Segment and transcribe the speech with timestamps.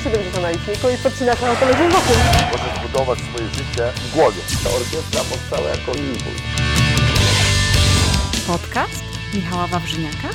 [0.00, 2.16] 170 na liczniku i podcinasz na autologiem wokół.
[2.52, 4.40] Możesz budować swoje życie w głowie.
[4.64, 6.42] Ta orkiestra powstała jako impuls.
[8.46, 9.02] Podcast
[9.34, 10.28] Michała Wawrzyniaka.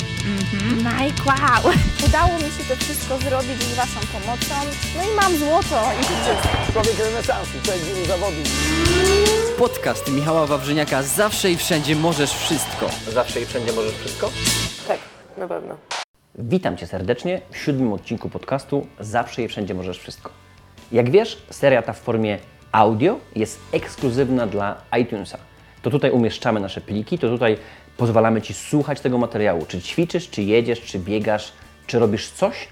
[0.77, 1.73] Mike, wow!
[2.05, 4.55] Udało mi się to wszystko zrobić z Waszą pomocą.
[4.97, 6.37] No i mam złoto i życie.
[6.73, 8.47] Człowiek renesansu, człowiek wielu zawodów.
[9.57, 12.89] Podcast Michała Wawrzyniaka Zawsze i wszędzie możesz wszystko.
[13.13, 14.29] Zawsze i wszędzie możesz wszystko?
[14.87, 14.99] Tak,
[15.37, 16.02] na pewno.
[16.37, 20.29] Witam Cię serdecznie w siódmym odcinku podcastu Zawsze i wszędzie możesz wszystko.
[20.91, 22.37] Jak wiesz, seria ta w formie
[22.71, 25.37] audio jest ekskluzywna dla iTunesa.
[25.81, 27.57] To tutaj umieszczamy nasze pliki, to tutaj
[27.97, 29.65] pozwalamy Ci słuchać tego materiału.
[29.65, 31.53] Czy ćwiczysz, czy jedziesz, czy biegasz,
[31.87, 32.67] czy robisz coś,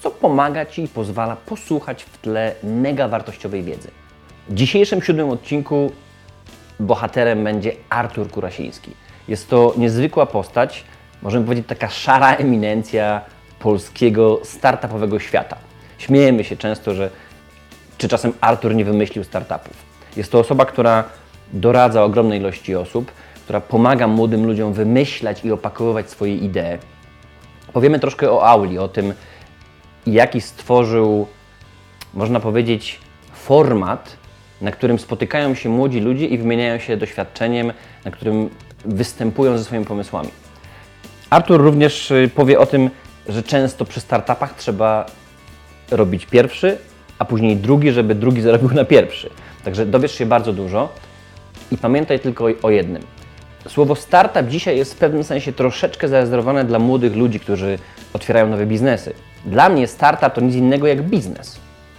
[0.00, 3.90] co pomaga Ci i pozwala posłuchać w tle mega wartościowej wiedzy.
[4.48, 5.92] W dzisiejszym siódmym odcinku
[6.80, 8.90] bohaterem będzie Artur Kurasiński.
[9.28, 10.84] Jest to niezwykła postać,
[11.24, 13.20] możemy powiedzieć taka szara eminencja
[13.58, 15.56] polskiego startupowego świata.
[15.98, 17.10] Śmiejemy się często, że
[17.98, 19.76] czy czasem Artur nie wymyślił startupów.
[20.16, 21.04] Jest to osoba, która
[21.52, 23.12] doradza ogromnej ilości osób,
[23.44, 26.78] która pomaga młodym ludziom wymyślać i opakowywać swoje idee.
[27.72, 29.14] Powiemy troszkę o Auli, o tym,
[30.06, 31.26] jaki stworzył,
[32.14, 33.00] można powiedzieć,
[33.32, 34.16] format,
[34.60, 37.72] na którym spotykają się młodzi ludzie i wymieniają się doświadczeniem,
[38.04, 38.50] na którym
[38.84, 40.43] występują ze swoimi pomysłami.
[41.30, 42.90] Artur również y, powie o tym,
[43.28, 45.06] że często przy startupach trzeba
[45.90, 46.78] robić pierwszy,
[47.18, 49.30] a później drugi, żeby drugi zarobił na pierwszy.
[49.64, 50.88] Także dowiesz się bardzo dużo
[51.70, 53.02] i pamiętaj tylko o jednym.
[53.68, 57.78] Słowo startup dzisiaj jest w pewnym sensie troszeczkę zarezerwowane dla młodych ludzi, którzy
[58.12, 59.12] otwierają nowe biznesy.
[59.46, 61.58] Dla mnie startup to nic innego jak biznes.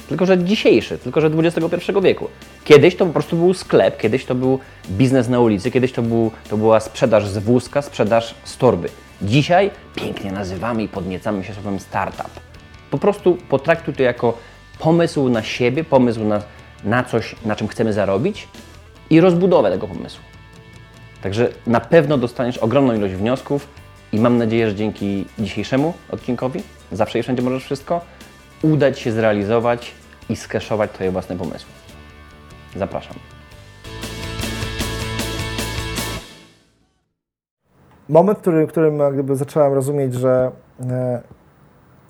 [0.09, 2.27] Tylko, że dzisiejszy, tylko, że XXI wieku.
[2.63, 4.59] Kiedyś to po prostu był sklep, kiedyś to był
[4.89, 8.89] biznes na ulicy, kiedyś to, był, to była sprzedaż z wózka, sprzedaż z torby.
[9.21, 12.29] Dzisiaj pięknie nazywamy i podniecamy się słowem startup.
[12.91, 14.37] Po prostu potraktuj to jako
[14.79, 16.41] pomysł na siebie, pomysł na,
[16.83, 18.47] na coś, na czym chcemy zarobić
[19.09, 20.23] i rozbudowę tego pomysłu.
[21.21, 23.67] Także na pewno dostaniesz ogromną ilość wniosków
[24.11, 28.01] i mam nadzieję, że dzięki dzisiejszemu odcinkowi, zawsze i wszędzie możesz wszystko,
[28.61, 29.91] uda się zrealizować
[30.29, 31.69] i skeszować Twoje własne pomysły.
[32.75, 33.34] Zapraszam.
[38.09, 40.51] Moment, w którym, którym jak gdyby zacząłem rozumieć, że
[40.89, 41.21] e,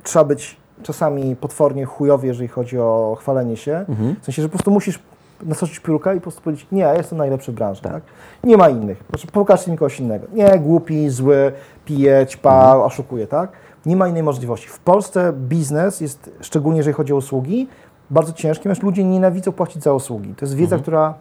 [0.04, 3.86] trzeba być czasami potwornie chujowy, jeżeli chodzi o chwalenie się.
[4.22, 5.00] W sensie, że po prostu musisz
[5.44, 7.82] nasoczyć piórka i po prostu powiedzieć, nie, ja jestem najlepszy w branży.
[7.82, 8.04] Tak.
[8.44, 9.04] Nie ma innych.
[9.04, 10.28] Proszę, pokażcie mi kogoś innego.
[10.34, 11.52] Nie, głupi, zły,
[11.86, 13.52] pije, ćpa, oszukuje, tak?
[13.86, 14.68] Nie ma innej możliwości.
[14.68, 17.68] W Polsce biznes jest, szczególnie jeżeli chodzi o usługi,
[18.10, 20.36] bardzo ciężki, ponieważ ludzie nienawidzą płacić za usługi.
[20.36, 21.14] To jest wiedza, która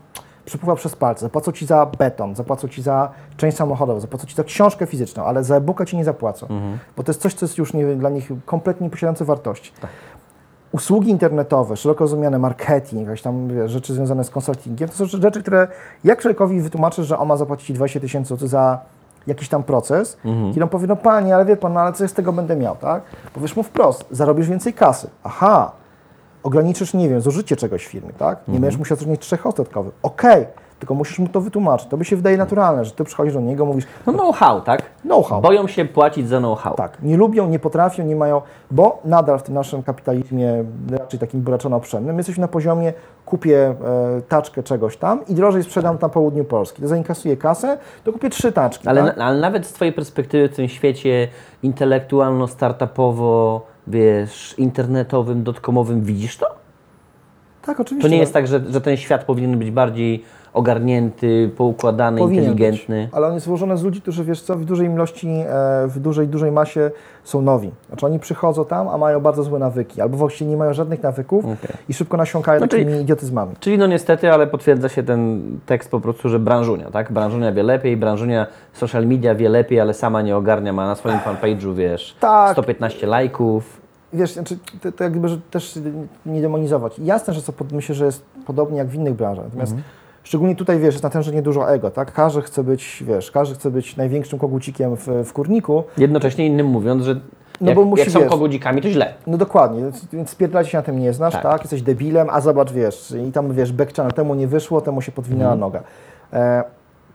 [0.45, 1.21] przepływa przez palce.
[1.21, 5.45] Zapłacą Ci za beton, zapłacą Ci za część samochodową, zapłacą Ci za książkę fizyczną, ale
[5.45, 6.47] za e-booka Ci nie zapłacą.
[6.97, 9.73] Bo to jest coś, co jest już nie, dla nich kompletnie nieposiadające wartości.
[10.73, 15.43] Usługi internetowe, szeroko rozumiane marketing, jakieś tam wiesz, rzeczy związane z konsultingiem, to są rzeczy,
[15.43, 15.69] które
[16.05, 18.79] jak człowiekowi wytłumaczysz, że on ma zapłacić Ci 20 tysięcy złotych za
[19.27, 20.17] jakiś tam proces,
[20.57, 22.57] i on powie, no panie, ale wie pan, no, ale co ja z tego będę
[22.57, 23.03] miał, tak?
[23.35, 25.11] Powiesz mu wprost, zarobisz więcej kasy.
[25.25, 25.73] Aha,
[26.45, 28.39] ograniczysz, nie wiem, zużycie czegoś w firmie, tak?
[28.49, 29.93] Nie będziesz musiał zatrudnić trzech osób dodatkowych.
[30.03, 30.47] Okej,
[30.79, 31.89] tylko musisz mu to wytłumaczyć.
[31.89, 34.83] To by się wydaje naturalne, że ty przychodzisz do niego, mówisz, No know-how, tak?
[35.03, 35.41] Know-how.
[35.41, 36.75] Boją się płacić za know-how.
[36.75, 41.43] tak, nie lubią, nie potrafią, nie mają, bo nadal w tym naszym kapitalizmie, raczej takim
[41.43, 42.93] buraczono-oprzennym, jesteśmy na poziomie,
[43.27, 43.75] kupię e,
[44.29, 46.83] taczkę czegoś tam i drożej sprzedam na południu Polski.
[46.83, 48.89] To zainkasuję kasę, to kupię trzy taczki.
[48.89, 49.19] Ale, tak?
[49.19, 51.29] ale nawet z Twojej perspektywy w tym świecie
[51.63, 56.65] intelektualno-startupowo, wiesz, internetowym, dotkomowym, widzisz to?
[57.67, 58.09] tak, oczywiście.
[58.09, 63.03] To nie jest tak, że, że ten świat powinien być bardziej ogarnięty, poukładany, Powinien inteligentny.
[63.05, 65.45] Być, ale on jest złożony z ludzi, którzy wiesz co, w dużej ilości, e,
[65.89, 66.91] w dużej, dużej masie
[67.25, 67.71] są nowi.
[67.89, 71.45] Znaczy oni przychodzą tam, a mają bardzo złe nawyki, albo właściwie nie mają żadnych nawyków
[71.45, 71.77] Okej.
[71.89, 73.55] i szybko nasiąkają No, czyli- takimi idiotyzmami.
[73.61, 77.13] Czyli no niestety, ale potwierdza się ten tekst po prostu, że branżunia, tak?
[77.13, 81.19] Branżunia wie lepiej, branżunia social media wie lepiej, ale sama nie ogarnia, ma na swoim
[81.19, 82.53] fanpage'u, wiesz, Tak.
[82.53, 83.81] 115 lajków.
[84.13, 85.79] Wiesz, znaczy, to, to jakby że też
[86.27, 86.99] nie demonizować.
[86.99, 89.45] Jasne, że co, myślę, że jest podobnie jak w innych branżach.
[89.45, 89.89] Natomiast Mhm.
[90.25, 92.13] Szczególnie tutaj, wiesz, jest natężenie dużo ego, tak?
[92.13, 95.85] Każdy chce być, wiesz, każdy chce być największym kogucikiem w, w kurniku.
[95.99, 97.15] Jednocześnie innym mówiąc, że
[97.61, 99.15] No jak, bo musi, jak są wiesz- kogudzikami, to źle.
[99.27, 99.83] No dokładnie,
[100.13, 101.43] więc- spierdalać się na tym nie znasz, Tak.
[101.43, 101.61] tak.
[101.61, 105.53] Jesteś debilem, a zobacz, wiesz, i tam, wiesz, backchannel, temu nie wyszło, temu się podwinęła
[105.53, 105.61] Mhm.
[105.61, 105.81] noga.
[106.33, 106.65] E,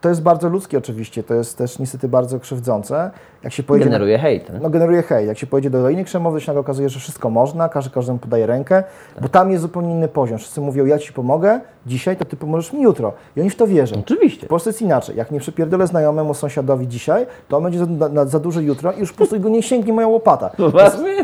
[0.02, 3.12] to jest bardzo ludzkie oczywiście, to jest też niestety bardzo krzywdzące.
[3.44, 4.52] Jak się pojedzie Generuje hejt.
[4.62, 5.28] no generuje hejt.
[5.28, 8.46] Jak się pojedzie do Doliny Krzemowej, się nagle okazuje, że wszystko można, każdy każdemu podaje
[8.46, 8.84] rękę,
[9.22, 10.38] bo tam jest zupełnie inny poziom.
[10.38, 13.14] Wszyscy mówią, ja Ci pomogę dzisiaj, to Ty pomożesz mi jutro.
[13.36, 13.96] I oni w to wierzą.
[14.00, 14.46] Oczywiście.
[14.46, 15.16] W Polsce jest inaczej.
[15.16, 19.00] Jak nie przypierdolę znajomemu sąsiadowi dzisiaj, to on będzie za, na, za duży jutro i
[19.00, 20.50] już po prostu go nie sięgnie moja łopata.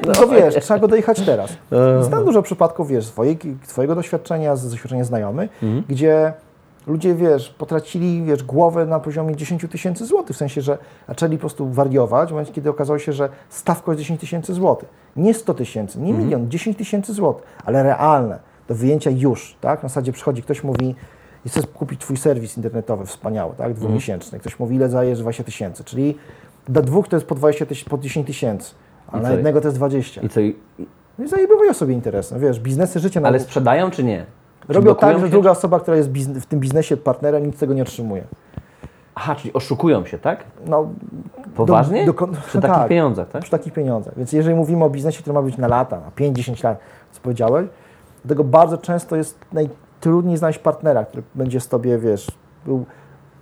[0.05, 1.57] No to wiesz, trzeba go dojechać teraz.
[2.07, 5.49] Znam dużo przypadków, wiesz, swojej, swojego doświadczenia, z doświadczenia znajomych,
[5.89, 6.33] gdzie
[6.87, 10.77] ludzie, wiesz, potracili, wiesz, głowę na poziomie 10 tysięcy złotych, w sensie, że
[11.07, 14.89] zaczęli po prostu wariować w momencie, kiedy okazało się, że stawka jest 10 tysięcy złotych.
[15.15, 19.83] Nie 100 tysięcy, nie milion, 10 tysięcy złotych, ale realne, do wyjęcia już, tak?
[19.83, 20.95] Na zasadzie przychodzi ktoś, mówi,
[21.47, 23.73] chcę kupić Twój serwis internetowy wspaniały, tak?
[23.73, 24.39] Dwumiesięczny.
[24.39, 26.17] Ktoś mówi, ile zajesz 20 tysięcy, czyli
[26.69, 28.73] dla dwóch to jest po 20 tysięcy, po 10 tysięcy,
[29.07, 29.33] a na co?
[29.33, 30.21] jednego to jest 20.
[30.21, 30.39] I co?
[30.41, 30.55] i-
[31.19, 32.31] No i zajebowują sobie interes.
[32.31, 34.25] No wiesz, biznesy życia Ale sprzedają czy nie?
[34.67, 35.31] Robią blokują tak, że się?
[35.31, 36.09] druga osoba, która jest
[36.41, 38.23] w tym biznesie partnerem, nic z tego nie otrzymuje.
[39.15, 40.43] Aha, czyli oszukują się, tak?
[40.65, 40.87] No,
[41.55, 42.05] Poważnie?
[42.05, 42.87] do kon- Przy takich tak.
[42.89, 43.41] pieniądzach, tak?
[43.41, 44.13] przy takich pieniądzach.
[44.17, 46.79] Więc jeżeli mówimy o biznesie, który ma być na lata, na 5-10 lat,
[47.11, 47.67] co powiedziałeś,
[48.25, 52.27] dlatego bardzo często jest najtrudniej znaleźć partnera, który będzie z tobie, wiesz,
[52.65, 52.85] był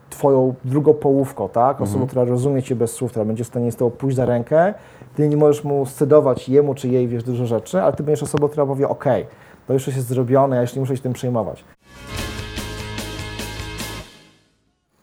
[0.09, 1.75] twoją drugą połówką, tak?
[1.81, 2.07] Osobą, Mhm.
[2.07, 4.73] która rozumie cię bez słów, która będzie w stanie z tobą pójść za rękę.
[5.15, 8.47] Ty nie możesz mu scedować jemu czy jej, wiesz, dużo rzeczy, ale ty będziesz osobą,
[8.47, 9.25] która powie, okej,
[9.67, 11.63] to już jest zrobione, ja już nie muszę się tym przejmować.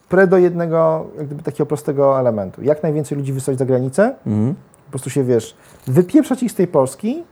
[0.08, 2.62] Pre do jednego, jak gdyby takiego prostego elementu.
[2.62, 4.54] Jak najwięcej ludzi wysłać za granicę, Mhm.
[4.86, 7.22] po prostu się, wiesz, wypieprzać ich z tej Polski,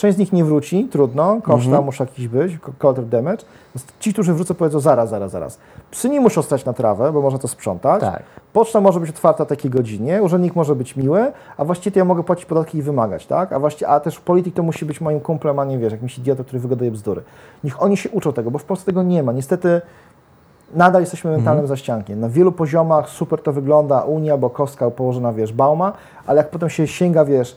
[0.00, 1.84] część z nich nie wróci, trudno, koszta Mhm.
[1.84, 3.42] muszą jakiś być, co- collateral damage.
[4.00, 5.58] Ci, którzy wrócą, powiedzą zaraz, zaraz, zaraz.
[5.90, 8.00] Psy nie muszą stać na trawę, bo można to sprzątać.
[8.00, 8.22] Tak.
[8.52, 12.04] Poczta może być otwarta o takiej godzinie, urzędnik może być miły, a właściwie to ja
[12.04, 13.52] mogę płacić podatki i wymagać, tak?
[13.52, 16.44] A właściwie, a też polityk to musi być moim kumplem, a nie, wiesz, jakimś idiotą,
[16.44, 17.22] który wygaduje bzdury.
[17.64, 19.32] Niech oni się uczą tego, bo w Polsce tego nie ma.
[19.32, 19.80] Niestety
[20.74, 22.20] nadal jesteśmy mentalnym zaściankiem.
[22.20, 25.92] Na wielu poziomach super to wygląda, Unia, bo kostka położona, wiesz, bauma,
[26.26, 27.56] ale jak potem się sięga, wiesz,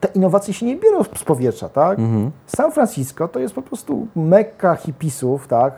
[0.00, 1.98] te innowacje się nie biorą z powietrza, tak?
[2.46, 5.72] San Francisco to jest po prostu mekka hipisów, tak?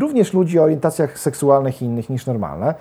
[0.00, 2.74] Również ludzi o orientacjach seksualnych innych niż normalne.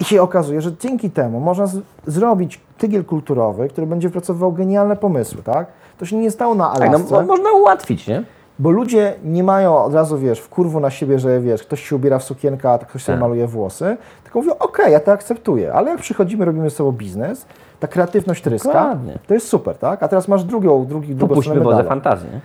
[0.00, 1.64] I się okazuje, że dzięki temu można
[2.06, 5.66] zrobić tygiel kulturowy, który będzie wypracowywał genialne pomysły, tak?
[5.98, 7.14] To się nie stało na Tak, Alasce.
[7.14, 8.24] no, mo- można ułatwić, nie?
[8.58, 11.96] Bo ludzie nie mają od razu, wiesz, w kurwu na siebie, że wiesz, ktoś się
[11.96, 13.20] ubiera w sukienkę, a ktoś sobie Tak.
[13.20, 17.46] maluje włosy, tylko mówią, okej, ja to akceptuję, ale jak przychodzimy, robimy ze sobą biznes,
[17.80, 19.18] ta kreatywność tryska, Dokładnie.
[19.26, 20.02] to jest super, tak?
[20.02, 22.40] A teraz masz drugą, drugi, drugą Popuśćmy stronę fantazji, nie?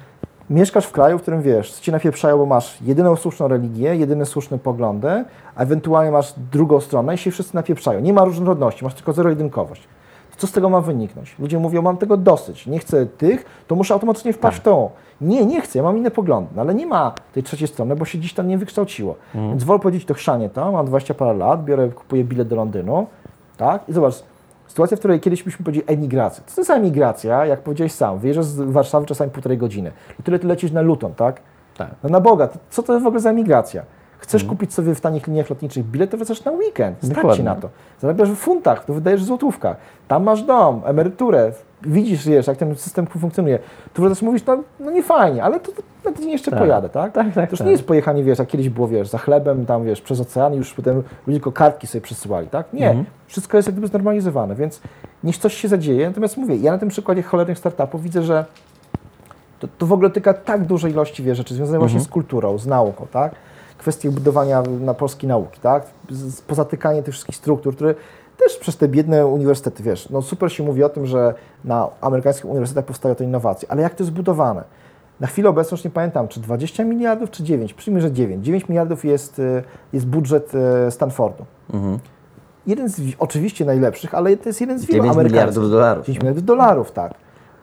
[0.50, 4.57] Mieszkasz w kraju, w którym wiesz, cię napieprzają, bo masz jedyną słuszną religię, jedyne słuszne
[4.57, 5.25] poglądy,
[5.56, 8.00] a ewentualnie masz drugą stronę i się wszyscy napieprzają.
[8.00, 9.88] Nie ma różnorodności, masz tylko zero-jedynkowość.
[10.38, 11.36] To co z tego ma wyniknąć?
[11.39, 14.89] Ludzie mówią, mam tego dosyć, nie chcę tych, to muszę automatycznie wpaść w tą.
[15.22, 18.06] Nie, nie chcę, ja mam inne poglądy, no ale nie ma tej trzeciej strony, bo
[18.06, 19.16] się dziś tam nie wykształciło.
[19.36, 23.07] Więc wolę powiedzieć, to chrzanie to, mam 20 parę lat, biorę, kupuję bilet do Londynu,
[23.57, 23.89] tak?
[23.89, 24.13] I zobacz,
[24.68, 26.44] sytuacja, w której kiedyś byśmy powiedzieli emigracja.
[26.48, 27.45] Co to jest emigracja?
[27.45, 29.92] Jak powiedziałeś sam, wyjeżdżasz z Warszawy czasami półtorej godziny.
[30.19, 31.42] I tyle ty lecisz na Luton, tak?
[31.78, 31.89] Tak.
[32.04, 33.84] No na Boga, to co to jest w ogóle za emigracja?
[34.27, 36.97] Chcesz kupić sobie w tanich liniach lotniczych bilet, to wracasz na weekend.
[37.03, 37.69] Stać na to.
[38.00, 39.77] Zarabiasz w funtach, to wydajesz w złotówkach.
[40.07, 41.51] Tam masz dom, emeryturę,
[41.81, 43.59] widzisz, wiesz, jak ten system funkcjonuje.
[43.94, 46.59] Tu wracasz mówisz, no, no nie fajnie, ale to, to na tydzień jeszcze Tak.
[46.59, 47.12] pojadę, tak?
[47.13, 47.65] Tak, tak, To już tak.
[47.65, 50.57] nie jest pojechanie, wiesz, jak kiedyś było, wiesz, za chlebem, tam, wiesz, przez ocean i
[50.57, 50.95] już potem
[51.27, 52.74] ludzie tylko kartki sobie przesyłali, tak?
[52.74, 52.88] Nie.
[52.88, 53.06] Mhm.
[53.27, 54.81] Wszystko jest jak gdyby znormalizowane, więc
[55.24, 56.07] niech coś się zadzieje.
[56.07, 58.45] Natomiast mówię, ja na tym przykładzie cholernych startupów widzę, że
[59.59, 62.68] to, to w ogóle tyka tak dużej ilości wie, rzeczy związanych właśnie z kulturą, z
[62.68, 63.31] nauką, tak?
[63.77, 65.83] Kwestie budowania na polskiej nauki, tak?
[66.47, 67.95] Pozatykanie tych wszystkich struktur, które
[68.38, 71.33] też przez te biedne uniwersytety, wiesz, no super się mówi o tym, że
[71.65, 74.63] na amerykańskich uniwersytetach powstają te innowacje, ale jak to jest zbudowane?
[75.19, 78.46] Na chwilę obecną już nie pamiętam, czy 20 miliardów, czy 9, przyjmij, że 9.
[78.46, 80.51] 9 miliardów jest, y, jest budżet
[80.88, 81.46] y, Stanfordu.
[82.67, 85.34] Jeden z oczywiście najlepszych, ale to jest jeden z wielu 9 amerykańskich.
[85.34, 86.05] miliardów dolarów.
[86.05, 87.13] 10 miliardów dolarów, tak.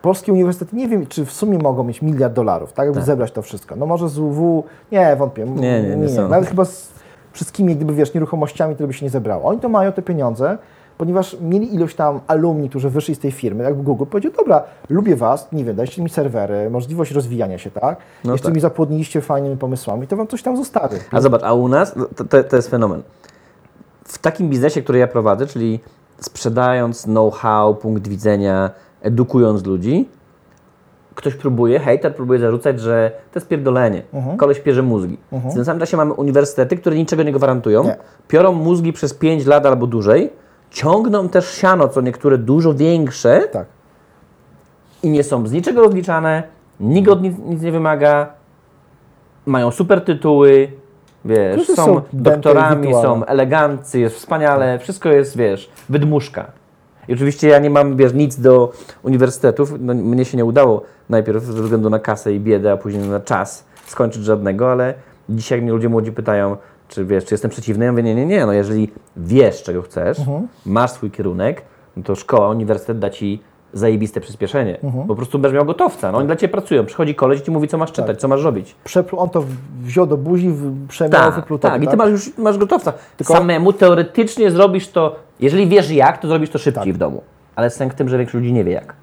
[0.05, 3.43] Polskie uniwersytety, nie wiem, czy w sumie mogą mieć miliard dolarów, tak, żeby zebrać to
[3.43, 3.77] wszystko.
[3.77, 5.45] No może z UW, nie, wątpię.
[5.45, 6.29] Nie, nie, nie są.
[6.29, 6.93] Nawet chyba z
[7.33, 9.45] wszystkimi, gdyby, wiesz, nieruchomościami, to by się nie zebrało.
[9.45, 10.59] Oni to mają, te pieniądze,
[10.99, 15.17] ponieważ mieli ilość tam alumni, którzy wyszli z tej firmy, jak Google powiedział, dobra, lubię
[15.17, 17.99] was, nie wiem, dajcie mi serwery, możliwość rozwijania się, tak?
[18.25, 18.55] No Jeszcze tak.
[18.55, 20.99] mi zapłodniliście fajnymi pomysłami, to wam coś tam zostawię.
[21.11, 23.03] A zobacz, a u nas to, to, to jest fenomen.
[24.05, 25.81] W takim biznesie, który ja prowadzę, czyli
[26.21, 28.71] sprzedając know-how, punkt widzenia,
[29.05, 30.09] edukując ludzi,
[31.15, 34.03] ktoś próbuje, hejter próbuje zarzucać, że to jest pierdolenie.
[34.37, 35.19] Koleś pierze mózgi.
[35.33, 37.97] W tym samym czasie mamy uniwersytety, które niczego nie gwarantują, Nie.
[38.29, 40.31] piorą mózgi przez 5 lat albo dłużej,
[40.71, 43.67] ciągną też siano, co niektóre dużo większe Tak.
[45.03, 46.43] i nie są z niczego rozliczane,
[46.81, 48.27] nikt od nic, nic nie wymaga,
[49.47, 50.69] mają super tytuły
[51.25, 56.47] Wiesz, są są doktorami, są eleganccy, jest wspaniale, wszystko jest, wiesz, wydmuszka.
[57.09, 59.75] I oczywiście ja nie mam, wiesz, nic do uniwersytetów.
[59.81, 63.21] No, mnie się nie udało najpierw ze względu na kasę i biedę, a później na
[63.21, 64.95] czas skończyć żadnego, ale
[65.29, 66.57] dzisiaj mnie ludzie młodzi pytają,
[66.89, 70.19] czy wiesz, czy jestem przeciwny, ja mówię, nie, nie, nie, no jeżeli wiesz, czego chcesz,
[70.67, 71.63] masz swój kierunek,
[71.97, 73.43] no to szkoła, uniwersytet da Ci
[73.75, 74.79] zajebiste przyspieszenie.
[75.09, 77.69] Po prostu będziesz miał gotowca, no oni dla Ciebie pracują, przychodzi koleś i Ci mówi,
[77.69, 78.75] co masz czytać, co masz robić.
[79.17, 79.45] On to
[79.83, 80.51] wziął do buzi,
[80.89, 82.93] przemiał, Tak, wypluł tak, tobie, i ty masz już masz gotowca.
[83.17, 86.95] Tylko- Samemu teoretycznie zrobisz to, jeżeli wiesz jak, to zrobisz to szybciej Tak.
[86.95, 87.23] w domu.
[87.57, 88.95] Ale sęk w tym, że większość ludzi nie wie jak.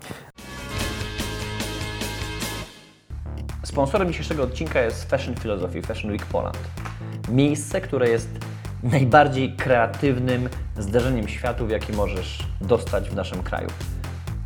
[3.63, 6.57] Sponsorem dzisiejszego odcinka jest Fashion Philosophy, Fashion Week Poland.
[7.31, 8.29] Miejsce, które jest
[8.83, 13.67] najbardziej kreatywnym zdarzeniem światu, w jaki możesz dostać w naszym kraju.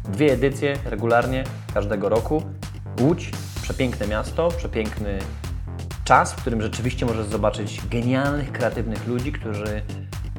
[0.10, 1.44] Dwie edycje regularnie
[1.74, 2.44] każdego roku.
[3.02, 3.32] Łódź,
[3.62, 5.20] przepiękne miasto, przepiękny
[6.04, 9.82] czas, w którym rzeczywiście możesz zobaczyć genialnych, kreatywnych ludzi, którzy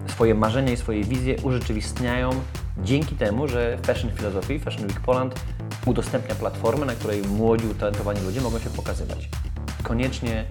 [0.08, 2.30] swoje marzenia i swoje wizje urzeczywistniają
[2.78, 5.40] dzięki temu, że Fashion Philosophy, Fashion Week Poland
[5.86, 9.28] udostępnia platformę, na której młodzi, utalentowani ludzie mogą się pokazywać.
[9.82, 10.44] Koniecznie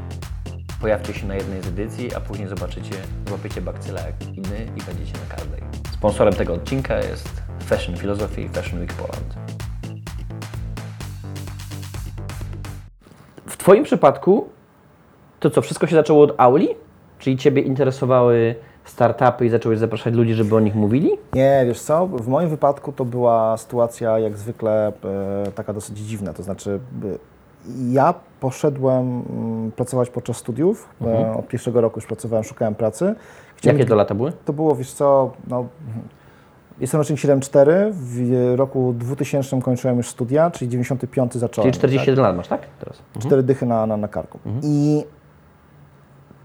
[0.81, 2.95] pojawcie się na jednej z edycji, a później zobaczycie,
[3.27, 5.61] złapiecie bakcyla jak i my i będziecie na każdej.
[5.93, 9.35] Sponsorem tego odcinka jest Fashion Philosophy, Fashion Week Poland.
[13.47, 14.49] W Twoim przypadku
[15.39, 16.67] to co, wszystko się zaczęło od Auli?
[17.19, 21.11] Czyli Ciebie interesowały startupy i zacząłeś zapraszać ludzi, żeby o nich mówili?
[21.33, 26.33] Nie, wiesz co, w moim wypadku to była sytuacja jak zwykle e, taka dosyć dziwna,
[26.33, 27.17] to znaczy e,
[27.91, 33.15] ja poszedłem mm, pracować podczas studiów, e, od pierwszego roku już pracowałem, szukałem pracy.
[33.55, 34.31] Chciałem- Jakie to lata były?
[34.45, 35.65] To było, wiesz co, no,
[36.79, 41.71] jestem rocznik 7.4, w roku 2000 kończyłem już studia, czyli 95 zacząłem.
[41.71, 42.61] Czyli 47 lat masz, tak?
[42.79, 43.01] Teraz.
[43.19, 44.39] cztery dychy na, na, na karku.
[44.61, 45.03] I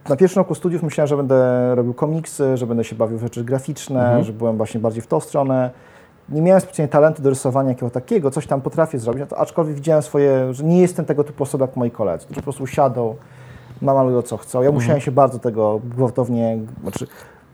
[0.09, 3.45] na pierwszym roku studiów myślałem, że będę robił komiksy, że będę się bawił w rzeczy
[3.45, 5.71] graficzne, że byłem właśnie bardziej w tą stronę.
[6.29, 10.03] Nie miałem specjalnie talentu do rysowania jakiego takiego, coś tam potrafię zrobić, no aczkolwiek widziałem
[10.03, 13.17] swoje, że nie jestem tego typu osoba jak moi koledzy, którzy po prostu usiadą,
[13.83, 14.63] namalują co chcą.
[14.63, 17.07] Ja musiałem się bardzo tego gwałtownie, znaczy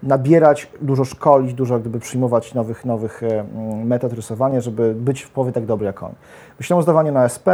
[0.02, 5.30] nabierać, dużo szkolić, dużo gdyby przyjmować nowych, nowych e, mm, metod rysowania, żeby być w
[5.30, 6.14] połowie tak dobry jak oni.
[6.60, 7.48] Myślałem o zdawaniu na SP,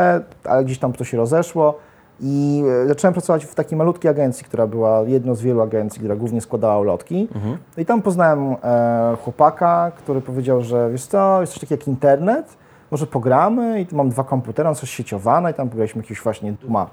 [0.45, 1.79] ale gdzieś tam to się rozeszło
[2.21, 6.17] i e, zacząłem pracować w takiej malutkiej agencji, która była jedną z wielu agencji, która
[6.17, 7.29] głównie składała ulotki.
[7.77, 11.89] No I tam poznałem e, chłopaka, który powiedział, że wiesz co, jest coś takiego jak
[11.89, 12.57] internet,
[12.91, 16.53] może pogramy i tu mam dwa komputery, one są sieciowane i tam pograliśmy jakiegoś właśnie
[16.53, 16.87] Duma.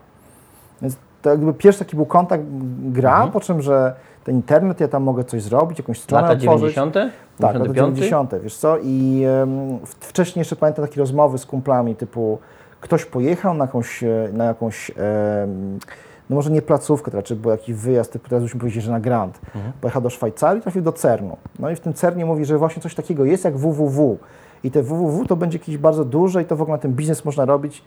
[0.82, 2.44] Więc to jakby pierwszy taki był kontakt,
[2.80, 6.76] gra, po czym, że ten internet, ja tam mogę coś zrobić, jakąś stronę Lata otworzyć.
[6.76, 6.94] 90?
[6.94, 7.98] Tak, lata 95?
[7.98, 8.44] 90.
[8.44, 8.78] Wiesz co?
[8.84, 9.26] I
[10.00, 12.40] wcześniej jeszcze pamiętam takie rozmowy z kumplami typu
[12.82, 14.92] ktoś pojechał na jakąś, e, na jakąś
[16.30, 19.00] no może nie placówkę, to raczej był jakiś wyjazd, typu teraz byśmy powiedzieli, że na
[19.00, 19.42] grant.
[19.82, 21.38] Pojechał do Szwajcarii, trafił do CERN-u.
[21.60, 24.18] No i w tym CERNie mówi, że właśnie coś takiego jest jak www.
[24.64, 27.26] I te www to będzie jakieś bardzo duże i to w ogóle na tym biznes
[27.26, 27.84] można robić.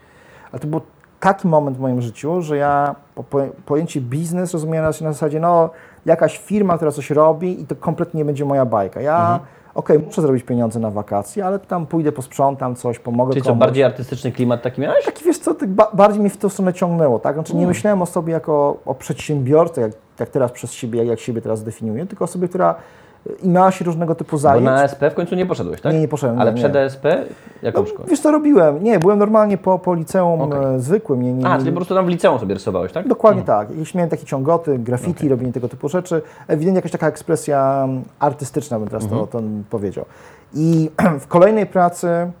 [0.51, 0.81] Ale to był
[1.19, 3.23] taki moment w moim życiu, że ja po,
[3.65, 5.69] pojęcie biznes rozumiałem na zasadzie, no
[6.05, 9.01] jakaś firma, która coś robi i to kompletnie nie będzie moja bajka.
[9.01, 9.39] Ja,
[9.75, 13.59] okej, muszę zrobić pieniądze na wakacje, ale tam pójdę, posprzątam coś, pomogę Czyli co, komuś.
[13.59, 15.05] bardziej artystyczny klimat taki miałeś?
[15.05, 17.35] Taki wiesz co, tak ba bardziej mnie w tą stronę ciągnęło, tak?
[17.35, 21.19] Znaczy nie myślałem o sobie jako o przedsiębiorcy, jak, jak teraz przez siebie, jak, jak
[21.19, 22.75] siebie teraz definiuję, tylko o sobie, która
[23.43, 24.65] i miała się różnego typu Bo zajęć.
[24.65, 25.93] na SP w końcu nie poszedłeś, tak?
[25.93, 26.79] Nie, nie poszedłem, Ale nie, przed nie.
[26.79, 27.05] ESP
[27.61, 28.07] jaką No, szkołę?
[28.09, 28.83] wiesz co robiłem?
[28.83, 30.75] Nie, byłem normalnie po, po liceum Okej.
[30.75, 31.21] e, zwykłym.
[31.21, 33.07] Nie, nie, A, czyli po prostu tam w liceum sobie rysowałeś, tak?
[33.07, 33.67] Dokładnie tak.
[33.77, 38.79] Jeśli miałem takie ciągoty, graffiti, robienie tego typu rzeczy, ewidentnie jakaś taka ekspresja mm, artystyczna,
[38.79, 40.05] bym teraz to, to powiedział.
[40.53, 40.89] I
[41.19, 42.31] w kolejnej pracy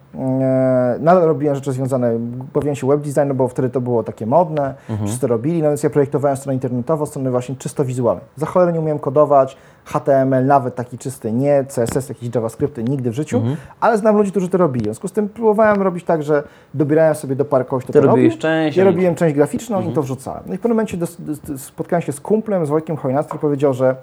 [0.99, 2.19] nadal robiłem rzeczy związane,
[2.53, 5.69] bawiłem się web design, no bo wtedy to było takie modne, wszyscy to robili, no
[5.69, 8.21] więc ja projektowałem stronę internetową, stronę właśnie czysto wizualną.
[8.35, 13.13] Za cholerę nie umiałem kodować, HTML nawet taki czysty nie, CSS, jakieś JavaScripty nigdy w
[13.13, 13.41] życiu,
[13.79, 14.83] ale znam ludzi, którzy to robili.
[14.83, 16.43] W związku z tym próbowałem robić tak, że
[16.73, 18.41] dobierałem sobie do parę kogoś, kto Ty to robiłeś robi.
[18.41, 20.43] część, Ja robiłem część graficzną i to wrzucałem.
[20.47, 23.41] No i w pewnym momencie dos, dos, spotkałem się z kumplem, z Wojtkiem Chojnackim, który
[23.41, 23.95] powiedział, że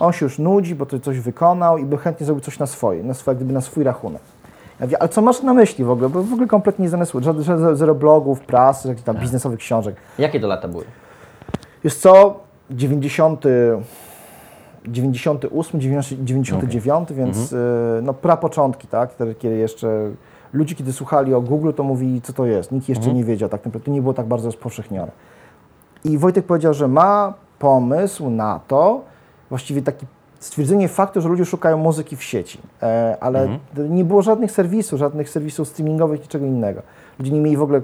[0.00, 3.02] on się już nudzi, bo to coś wykonał i by chętnie zrobił coś na swoje,
[3.02, 4.22] na swoje, gdyby na swój rachunek.
[4.82, 6.08] Ja mówię, ale co masz na myśli w ogóle?
[6.08, 7.08] Bo w ogóle kompletnie żadnych
[7.76, 9.96] zero blogów, prasy, jakichś tam biznesowych książek.
[10.18, 10.84] Jakie to lata były?
[11.84, 12.40] Jest co?
[12.70, 13.44] 90,
[14.86, 17.56] 98, 90, 99, więc y,
[18.02, 19.12] no prapoczątki, tak?
[19.12, 20.10] Wtedy, kiedy jeszcze
[20.52, 22.72] ludzie, kiedy słuchali o Google, to mówili, co to jest.
[22.72, 25.12] Nikt jeszcze nie wiedział, tak naprawdę to nie było tak bardzo rozpowszechnione.
[26.04, 29.00] I Wojtek powiedział, że ma pomysł na to,
[29.50, 30.06] właściwie taki
[30.42, 33.58] stwierdzenie faktu, że ludzie szukają muzyki w sieci, e, ale
[33.88, 36.82] nie było żadnych serwisów, żadnych serwisów streamingowych, niczego innego.
[37.18, 37.80] Ludzie nie mieli w ogóle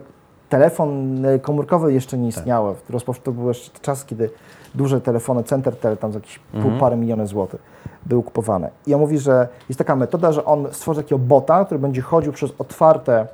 [0.49, 2.75] telefon e, komórkowy jeszcze nie istniało.
[2.91, 4.31] Rozpoczęto to był jeszcze czas, kiedy
[4.75, 7.61] duże telefony, Centertel, tam za jakieś pół, parę miliony złotych
[8.07, 8.71] były kupowane.
[8.87, 12.33] I on mówi, że jest taka metoda, że on stworzy takiego bota, który będzie chodził
[12.33, 13.27] przez otwarte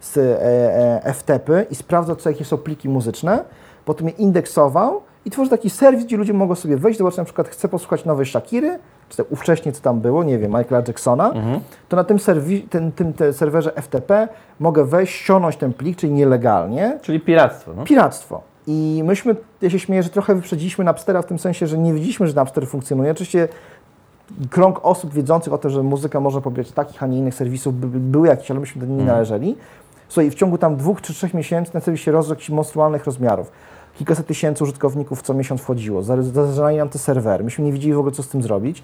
[0.00, 3.44] z e, e, FTP i sprawdzał, co jakie są pliki muzyczne,
[3.84, 7.48] potem je indeksował i tworzy taki serwis, gdzie ludzie mogą sobie wejść, zobaczyć na przykład
[7.48, 8.78] chcę posłuchać nowej Shakiry,
[9.08, 11.32] czy te ówcześnie co tam było, nie wiem, Michaela Jacksona,
[11.88, 14.28] to na tym, serwi- tym, tym te serwerze FTP
[14.60, 17.84] mogę wejść, ściągnąć ten plik, czyli nielegalnie, Czyli piractwo, no.
[17.84, 18.40] piractwo.
[18.66, 22.26] I myśmy, ja się śmieję, że trochę wyprzedziliśmy Napstera w tym sensie, że nie wiedzieliśmy,
[22.26, 23.10] że Napster funkcjonuje.
[23.10, 23.48] Oczywiście
[24.50, 27.86] krąg osób wiedzących o tym, że muzyka może pobierać takich, a nie innych serwisów by,
[27.86, 29.56] by, były jakieś, ale myśmy do nich nie należeli.
[30.08, 33.52] Słuchaj, w ciągu tam dwóch czy trzech miesięcy ten serwis się rozrósł jakichś monstrualnych rozmiarów.
[33.94, 37.44] Kilkaset tysięcy użytkowników co miesiąc wchodziło, zażynali nam te serwery.
[37.44, 38.82] Myśmy nie wiedzieli w ogóle, co z tym zrobić.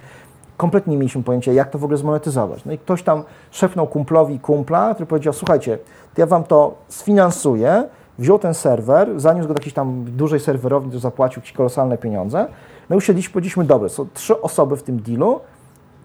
[0.56, 2.64] Kompletnie nie mieliśmy pojęcia, jak to w ogóle zmonetyzować.
[2.64, 5.78] No i ktoś tam szepnął kumplowi kumpla, który powiedział, słuchajcie,
[6.14, 7.84] to ja wam to sfinansuję,
[8.18, 12.46] wziął ten serwer, zaniósł go do jakiejś tam dużej serwerowni, który zapłacił jakieś kolosalne pieniądze.
[12.90, 15.40] No i usiedliśmy, powiedzieliśmy, dobre, są trzy osoby w tym dealu,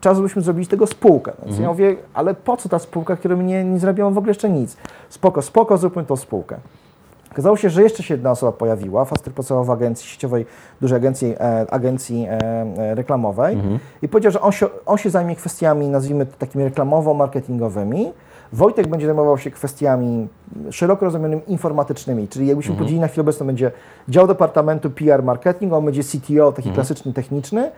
[0.02, 1.32] czas, żebyśmy zrobili z tego spółkę.
[1.46, 4.50] Więc ja mówię, ale po co ta spółka, która nie, nie zrobiła w ogóle jeszcze
[4.50, 4.78] nic?
[5.10, 6.58] Spoko, spoko, zróbmy tą spółkę.
[7.36, 10.46] Okazało się, że jeszcze się jedna osoba pojawiła, Faster pracował w agencji sieciowej,
[10.82, 13.58] dużej agencji, e, agencji e, e, reklamowej.
[14.02, 18.12] I powiedział, że on się, on się zajmie kwestiami, nazwijmy to takimi reklamowo-marketingowymi.
[18.54, 20.28] Wojtek będzie zajmował się kwestiami
[20.72, 23.72] szeroko rozumianymi informatycznymi, czyli jakbyśmy powiedzieli na chwilę obecną będzie
[24.10, 27.72] dział departamentu PR marketing, on będzie CTO, taki klasyczny, techniczny.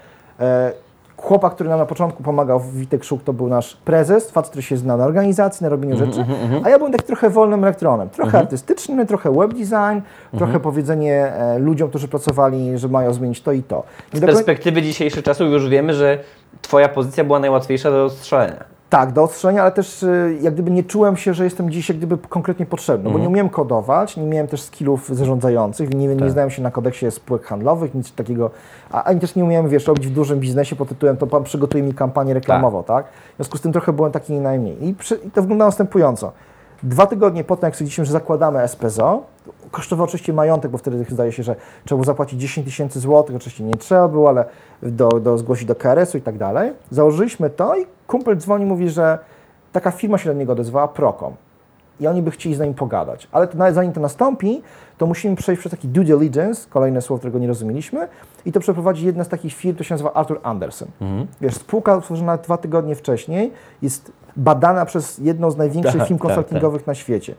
[1.18, 4.78] Chłopak, który nam na początku pomagał, Witek Szuk, to był nasz prezes, facet, który się
[4.78, 6.26] zna na organizacji, na robieniu rzeczy,
[6.64, 8.10] a ja byłem taki trochę wolnym elektronem.
[8.10, 10.02] Trochę artystyczny, trochę web design,
[10.38, 13.84] trochę powiedzenie e, ludziom, którzy pracowali, że mają zmienić to i to.
[14.14, 16.20] Z perspektywy dzisiejszych czasów już wiemy, że
[16.62, 18.77] Twoja pozycja była najłatwiejsza do strzelenia.
[18.90, 21.98] Tak, do ostrzelenia, ale też y, jak gdyby nie czułem się, że jestem dziś jak
[21.98, 26.50] gdyby konkretnie potrzebny, bo nie umiałem kodować, nie miałem też skillów zarządzających, nie, nie znałem
[26.50, 28.50] się na kodeksie spółek handlowych, nic takiego,
[28.92, 31.84] a ani też nie umiałem, wiesz, robić w dużym biznesie pod tytułem to pan przygotuje
[31.84, 33.06] mi kampanię reklamową, tak?
[33.34, 34.88] W związku z tym trochę byłem taki najmniej.
[34.88, 36.32] I, przy, i to wyglądało następująco.
[36.84, 39.24] Dwa tygodnie po tym, jak stwierdziliśmy, że zakładamy SPZO,
[39.72, 41.56] kosztował oczywiście majątek, bo wtedy zdaje się, że
[41.86, 44.46] trzeba było zapłacić 10 tysięcy złotych, oczywiście nie trzeba było, ale
[44.82, 46.72] do, do, zgłosić do KRS-u i tak dalej.
[46.92, 49.20] Założyliśmy to i kumpel dzwoni, mówi, że
[49.72, 51.34] taka firma się do niego odezwała, Procom.
[52.00, 53.28] I oni by chcieli z nami pogadać.
[53.32, 54.62] Ale to, zanim to nastąpi,
[54.98, 58.08] to musimy przejść przez taki due diligence, kolejne słowo, którego nie rozumieliśmy,
[58.46, 60.88] i to przeprowadzi jedna z takich firm, to się nazywa Arthur Anderson.
[61.42, 66.28] Wiesz, spółka utworzona dwa tygodnie wcześniej jest badana przez jedną z największych Tak, firm tak,
[66.28, 67.36] konsultingowych na świecie.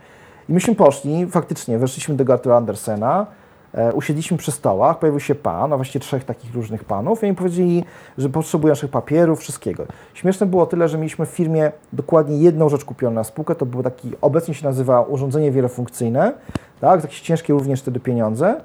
[0.49, 3.27] I myśmy poszli, faktycznie, weszliśmy do Artura Andersena,
[3.75, 7.35] e, usiedliśmy przy stołach, pojawił się pan, a właściwie trzech takich różnych panów i oni
[7.35, 7.85] powiedzieli,
[8.19, 9.87] że potrzebują naszych papierów, wszystkiego.
[10.15, 13.83] Śmieszne było tyle, że mieliśmy w firmie dokładnie jedną rzecz kupioną na spółkę, to był
[13.83, 16.33] taki, obecnie się nazywa urządzenie wielofunkcyjne,
[16.81, 18.61] tak, jakieś ciężkie również wtedy pieniądze.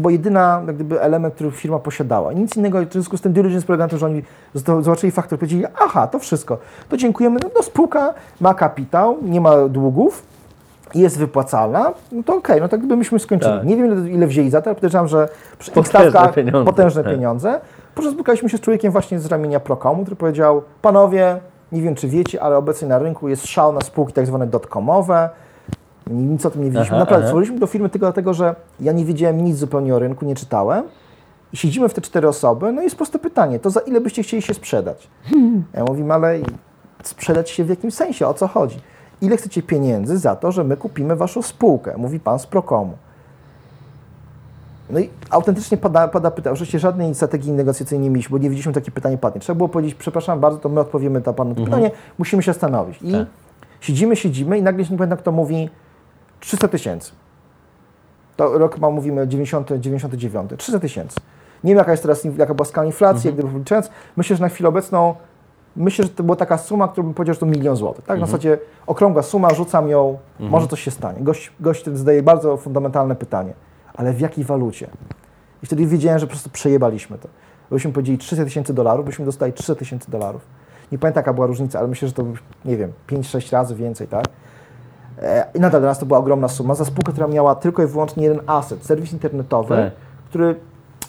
[0.00, 2.32] To był jedyna jak gdyby, element, który firma posiadała.
[2.32, 4.22] Nic innego, w związku z tym diligence polega na tym, że oni
[4.54, 6.58] zobaczyli faktor, powiedzieli, aha, to wszystko,
[6.88, 10.22] to dziękujemy, no, no spółka ma kapitał, nie ma długów,
[10.94, 13.52] jest wypłacalna, no to okej, no tak gdybyśmy skończyli.
[13.58, 13.66] Tak.
[13.66, 16.64] Nie wiem, ile, ile wzięli za to, ale podejrzewam, że przy Potężne pieniądze.
[16.64, 17.12] potężne Tak.
[17.12, 17.60] pieniądze.
[17.94, 21.40] Po prostu spotkaliśmy się z człowiekiem właśnie z ramienia Procomu, który powiedział, panowie,
[21.72, 25.28] nie wiem czy wiecie, ale obecnie na rynku jest szał na spółki tak zwane dotcomowe,
[26.10, 26.96] nic o tym nie wiedzieliśmy.
[26.96, 30.24] Aha, Naprawdę, stworzyliśmy do firmy tylko dlatego, że ja nie wiedziałem nic zupełnie o rynku,
[30.24, 30.84] nie czytałem.
[31.52, 34.22] I siedzimy w te cztery osoby, no i jest proste pytanie, to za ile byście
[34.22, 35.08] chcieli się sprzedać?
[35.74, 36.38] Ja mówimy, ale
[37.02, 38.80] sprzedać się w jakim sensie, o co chodzi?
[39.22, 41.94] Ile chcecie pieniędzy za to, że my kupimy waszą spółkę?
[41.96, 42.92] Mówi pan z Procomu.
[44.90, 46.52] No i autentycznie pada, pada pytanie.
[46.54, 49.40] Oczywiście żadnej strategii negocjacyjnej nie mieliśmy, bo nie widzieliśmy takie pytanie padnie.
[49.40, 53.02] Trzeba było powiedzieć, przepraszam bardzo, to my odpowiemy na panu to pytanie, musimy się zastanowić.
[53.02, 53.26] I Tak.
[53.80, 55.70] siedzimy, siedzimy i nagle nie pamiętam, kto mówi
[56.40, 57.12] 300 tysięcy.
[58.36, 61.20] To rok ma, mówimy 90, 99, 300 tysięcy.
[61.64, 63.90] Nie wiem, jaka jest teraz, jaka była skala inflacji, jak gdyby policzając.
[64.16, 65.14] Myślę, że na chwilę obecną,
[65.76, 68.04] myślę, że to była taka suma, którą bym powiedział, że to milion złotych.
[68.04, 68.20] Tak?
[68.20, 71.20] Na zasadzie okrągła suma, rzucam ją, może coś się stanie.
[71.20, 73.52] Gość, gość wtedy zadaje bardzo fundamentalne pytanie,
[73.94, 74.88] ale w jakiej walucie?
[75.62, 77.28] I wtedy wiedziałem, że po prostu przejebaliśmy to.
[77.66, 80.46] Gdybyśmy powiedzieli 300 tysięcy dolarów, byśmy dostali 300 tysięcy dolarów.
[80.92, 82.24] Nie pamiętam, jaka była różnica, ale myślę, że to,
[82.64, 84.24] nie wiem, 5-6 razy więcej, tak?
[85.22, 87.86] E, I nadal dla nas to była ogromna suma za spółkę, która miała tylko i
[87.86, 89.92] wyłącznie jeden asset, serwis internetowy, Tak.
[90.28, 90.54] który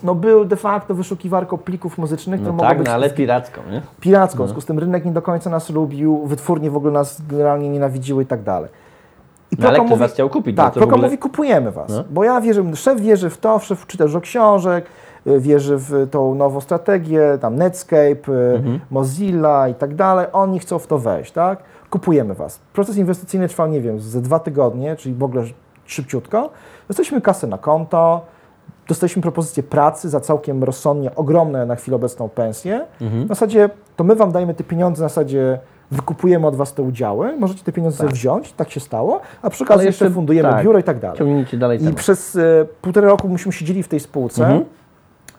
[0.04, 3.62] no, był de facto wyszukiwarką plików muzycznych, które No mogły tak, być no ale piracką,
[3.72, 3.82] nie?
[4.00, 4.44] piracką.
[4.44, 7.70] W związku z tym rynek nie do końca nas lubił, wytwórnie w ogóle nas generalnie
[7.70, 8.70] nienawidziły i tak dalej.
[9.52, 11.90] I No ale ktoś was chciał kupić, no Tak, Procom ogóle- mówi, kupujemy was.
[11.90, 12.04] No.
[12.10, 14.86] Bo ja wierzę, szef wierzy w to, szef czyta dużo książek,
[15.28, 18.80] y, wierzy w tą nową strategię, tam Netscape, y, Mhm.
[18.92, 20.28] Mozilla i tak dalej.
[20.34, 21.60] Oni chcą w to wejść, tak?
[21.92, 22.60] Kupujemy was.
[22.74, 25.44] Proces inwestycyjny trwał, nie wiem, ze dwa tygodnie, czyli w ogóle
[25.86, 26.50] szybciutko.
[26.88, 28.26] Dostaliśmy kasę na konto,
[28.88, 32.86] dostaliśmy propozycję pracy za całkiem rozsądnie ogromne na chwilę obecną pensje.
[33.02, 35.60] W zasadzie to my wam dajemy te pieniądze, na zasadzie
[35.92, 39.86] wykupujemy od was te udziały, możecie te pieniądze wziąć, tak się stało, a przy okazji
[39.86, 40.64] jeszcze, jeszcze- fundujemy tak.
[40.64, 41.18] biuro i tak dalej.
[41.58, 41.96] Dalej I temat.
[41.96, 44.64] przez e, półtora roku myśmy siedzieli w tej spółce.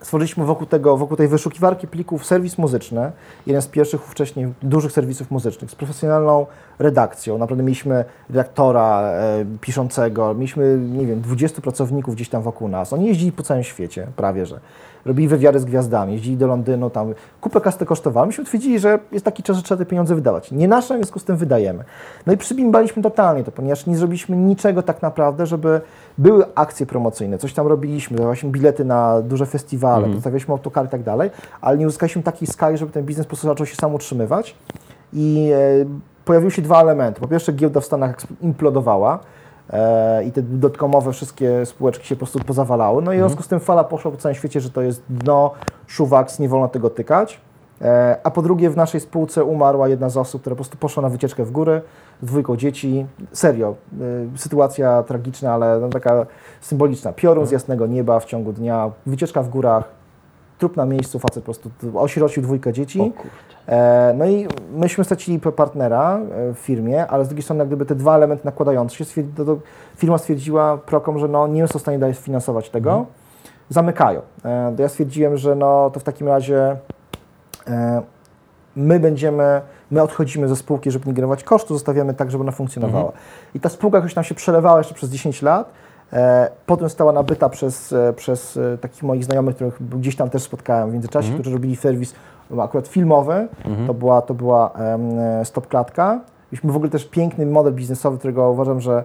[0.03, 3.13] Stworzyliśmy wokół tego, wokół tej wyszukiwarki plików serwis muzyczny,
[3.47, 6.47] jeden z pierwszych wcześniej dużych serwisów muzycznych, z profesjonalną
[6.79, 7.39] redakcją.
[7.39, 12.93] Naprawdę mieliśmy redaktora e, piszącego, mieliśmy, nie wiem, 20 pracowników gdzieś tam wokół nas.
[12.93, 14.61] Oni jeździli po całym świecie, prawie że.
[15.05, 18.27] Robili wywiady z gwiazdami, jeździli do Londynu, tam kupę kasy to kosztowało.
[18.27, 20.51] Myśmy twierdzili, że jest taki czas, że trzeba te pieniądze wydawać.
[20.51, 21.85] Nie nasze, w związku z tym wydajemy.
[22.27, 25.81] No i przybimbaliśmy totalnie to, ponieważ nie zrobiliśmy niczego tak naprawdę, żeby
[26.19, 31.03] były akcje promocyjne, coś tam robiliśmy, dawaliśmy bilety na duże festiwale, przedstawialiśmy autokary i tak
[31.03, 34.55] dalej, ale nie uzyskaliśmy takiej skali, żeby ten biznes po prostu zaczął się sam utrzymywać.
[35.13, 35.85] I e,
[36.25, 37.21] pojawiły się dwa elementy.
[37.21, 39.19] Po pierwsze, giełda w Stanach implodowała
[40.27, 43.03] i te dotkomowe wszystkie spółeczki się po prostu pozawalały.
[43.03, 45.51] No i w związku z tym fala poszła po całym świecie, że to jest dno,
[45.87, 47.41] szuwaks, nie wolno tego tykać.
[47.83, 51.03] E, a po drugie, w naszej spółce umarła jedna z osób, która po prostu poszła
[51.03, 51.83] na wycieczkę w góry
[52.23, 53.07] z dwójką dzieci.
[53.33, 53.75] Serio,
[54.35, 56.27] e, sytuacja tragiczna, ale no, taka
[56.61, 57.13] symboliczna.
[57.13, 60.02] Piorun z jasnego nieba w ciągu dnia, wycieczka w górach,
[60.63, 63.13] trup na miejscu, facet po prostu osierocił dwójkę dzieci.
[63.69, 67.87] E, no i myśmy stracili partnera e, w firmie, ale z drugiej strony jak gdyby
[67.87, 69.57] te dwa elementy nakładające się, stwierdzi, to, to
[69.97, 73.07] firma stwierdziła Prokom, że no, nie są w stanie dalej finansować tego,
[73.69, 74.21] zamykają.
[74.45, 76.77] E, ja stwierdziłem, że no, to w takim razie
[77.69, 78.03] e,
[78.77, 83.13] my będziemy, my odchodzimy ze spółki, żeby nie generować kosztów, zostawiamy tak, żeby ona funkcjonowała.
[83.55, 85.73] I ta spółka jakoś tam się przelewała jeszcze przez 10 lat,
[86.67, 90.91] potem została nabyta przez, e, przez e, takich moich znajomych, których gdzieś tam też spotkałem
[90.91, 92.15] w międzyczasie, którzy robili serwis
[92.51, 93.49] no, akurat filmowy,
[93.87, 96.21] to była, to była em, e, Stop Klatka.
[96.53, 99.05] Mieliśmy w ogóle też piękny model biznesowy, którego uważam, że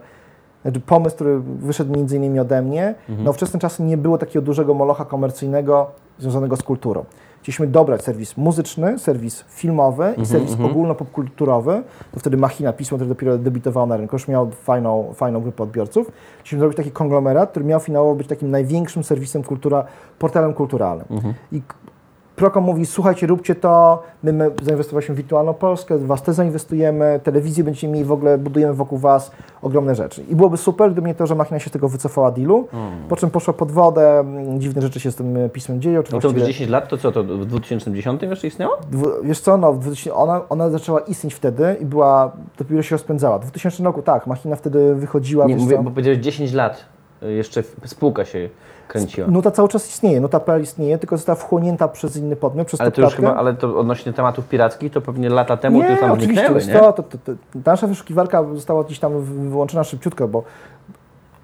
[0.61, 4.73] znaczy pomysł, który wyszedł między innymi ode mnie, no wczesne czasy nie było takiego dużego
[4.73, 7.05] molocha komercyjnego związanego z kulturą.
[7.47, 11.83] Chcieliśmy dobrać serwis muzyczny, serwis filmowy i serwis ogólnopopkulturowy.
[12.11, 16.11] To wtedy Machina Pismo, który dopiero debiutował na rynku, już miał fajną, fajną grupę odbiorców.
[16.39, 19.85] Chcieliśmy zrobić taki konglomerat, który miał finałowo być takim największym serwisem kultura,
[20.19, 21.07] portalem kulturalnym.
[21.51, 21.61] I
[22.37, 27.19] Prokom mówi, słuchajcie, róbcie to, my, my zainwestowaliśmy w Wirtualną Polskę, w Was też zainwestujemy,
[27.23, 30.23] telewizję będziecie mieli, w ogóle budujemy wokół Was ogromne rzeczy.
[30.23, 32.67] I byłoby super, gdyby nie to, że machina się z tego wycofała dealu,
[33.09, 36.03] po czym poszła pod wodę, mm, dziwne rzeczy się z tym e, pismem dzieją.
[36.03, 38.77] Czy No to właściwie- 10 lat, to co, to w 2010 jeszcze istniało?
[38.91, 42.95] Dwu- Wiesz co, no, w 2000 ona, ona zaczęła istnieć wtedy i była, dopiero się
[42.95, 43.37] rozpędzała.
[43.39, 46.85] W 2000 roku, tak, machina wtedy wychodziła, Nie, mówię, co, bo powiedziałeś 10 lat,
[47.21, 48.49] jeszcze spółka się
[48.87, 49.27] kręciła.
[49.27, 53.01] Nuta cały czas istnieje, Nuta.pl istnieje, tylko została wchłonięta przez inny podmiot, przez Ale to
[53.01, 56.47] już chyba, ale to odnośnie tematów pirackich, to pewnie lata temu to Nie, tam oczywiście,
[56.47, 56.73] zniknęły, nie?
[56.79, 57.31] to, to, to,
[57.63, 60.43] ta nasza wyszukiwarka została gdzieś tam wy- wyłączona szybciutko, bo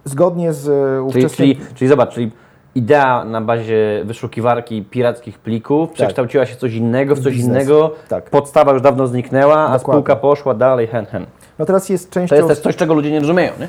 [0.05, 1.47] zgodnie z e, Czyli, ówczesnym...
[1.47, 2.31] czyli, czyli zobacz, czyli
[2.75, 7.45] idea na bazie wyszukiwarki pirackich plików przekształciła się coś innego, w coś Biznes.
[7.47, 8.29] innego, Tak.
[8.29, 9.79] podstawa już dawno zniknęła, a Dokładnie.
[9.79, 11.25] spółka poszła dalej hen hen.
[11.59, 13.67] No teraz jest To częścią jest też coś, czego ludzie nie rozumieją, nie?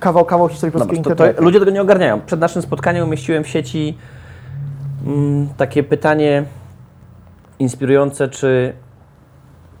[0.00, 2.20] Kawał, kawał historii polskiego Zobacz, to, to, ludzie tego nie ogarniają.
[2.20, 3.98] Przed naszym spotkaniem umieściłem w sieci
[5.06, 6.44] mm, takie pytanie
[7.58, 8.72] inspirujące, czy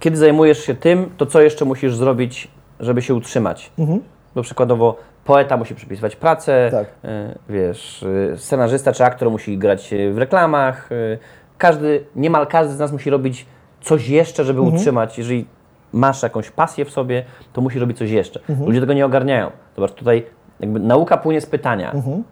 [0.00, 2.48] kiedy zajmujesz się tym, to co jeszcze musisz zrobić,
[2.80, 3.72] żeby się utrzymać?
[3.78, 4.00] Mhm.
[4.34, 6.86] Bo przykładowo poeta musi przepisywać pracę, Tak.
[6.86, 11.18] y, wiesz, y, scenarzysta czy aktor musi grać w reklamach, y,
[11.58, 13.46] każdy, niemal każdy z nas musi robić
[13.80, 14.76] coś jeszcze, żeby Mhm.
[14.76, 15.18] utrzymać.
[15.18, 15.46] Jeżeli
[15.92, 18.40] masz jakąś pasję w sobie, to musi robić coś jeszcze.
[18.48, 18.66] Mhm.
[18.68, 19.50] Ludzie tego nie ogarniają.
[19.78, 20.26] Zobacz, tutaj
[20.60, 21.92] jakby nauka płynie z pytania.
[21.92, 22.22] Mhm.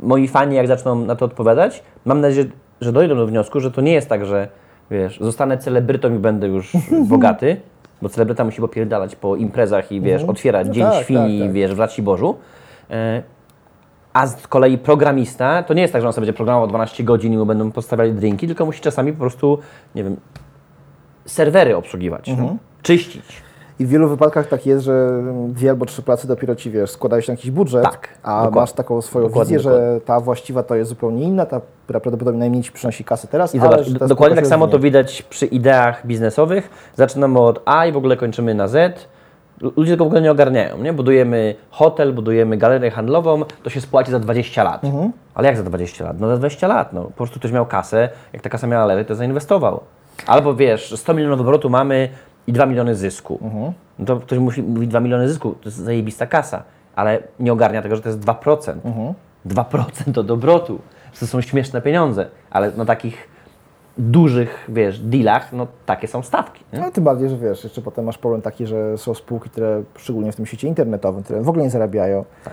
[0.00, 2.46] Moi fani, jak zaczną na to odpowiadać, mam nadzieję,
[2.80, 4.48] że dojdą do wniosku, że to nie jest tak, że
[4.90, 6.72] wiesz, zostanę celebrytą i będę już
[7.08, 7.56] bogaty,
[8.02, 11.52] bo celebryta musi popierdalać po imprezach i wiesz, otwierać No dzień tak, świni, tak, tak.
[11.52, 12.36] wiesz, w Raci Bożu.
[12.90, 13.22] E,
[14.12, 17.32] A z kolei programista, to nie jest tak, że on sobie będzie programował 12 godzin
[17.32, 19.58] i mu będą postawiali drinki, tylko musi czasami po prostu,
[19.94, 20.16] nie wiem,
[21.26, 22.48] serwery obsługiwać, Mhm.
[22.48, 23.42] no, czyścić.
[23.78, 27.20] I w wielu wypadkach tak jest, że dwie albo trzy prace dopiero ci, wiesz, składają
[27.22, 28.60] się na jakiś budżet, Tak, a dokładnie.
[28.60, 32.38] masz taką swoją Dokładnie, wizję, że ta właściwa to jest zupełnie inna, ta, która prawdopodobnie
[32.40, 36.06] najmniej ci przynosi kasę teraz, I ale zobacz, dokładnie tak samo to widać przy ideach
[36.06, 36.70] biznesowych.
[36.96, 39.08] Zaczynamy od A i w ogóle kończymy na Z.
[39.76, 40.92] Ludzie tego w ogóle nie ogarniają, nie?
[40.92, 44.84] Budujemy hotel, budujemy galerię handlową, to się spłaci za 20 lat.
[44.84, 45.12] Mhm.
[45.34, 46.20] Ale jak za 20 lat?
[46.20, 47.04] No za 20 lat, no.
[47.04, 49.80] Po prostu ktoś miał kasę, jak ta kasa miała lewy, to zainwestował.
[50.26, 52.08] Albo wiesz, 100 milionów obrotu mamy
[52.46, 53.38] i 2 miliony zysku.
[53.42, 53.72] Mhm.
[53.98, 56.62] No to ktoś musi mówić 2 miliony zysku, to jest zajebista kasa,
[56.96, 58.74] ale nie ogarnia tego, że to jest 2%.
[58.84, 59.14] Mhm.
[59.46, 60.78] 2% od obrotu.
[61.20, 63.28] To są śmieszne pieniądze, ale na takich
[63.98, 66.64] dużych, wiesz, dealach, no takie są stawki.
[66.72, 66.80] Nie?
[66.80, 70.32] No tym bardziej, że wiesz, jeszcze potem masz problem taki, że są spółki, które szczególnie
[70.32, 72.24] w tym świecie internetowym, które w ogóle nie zarabiają.
[72.46, 72.50] E,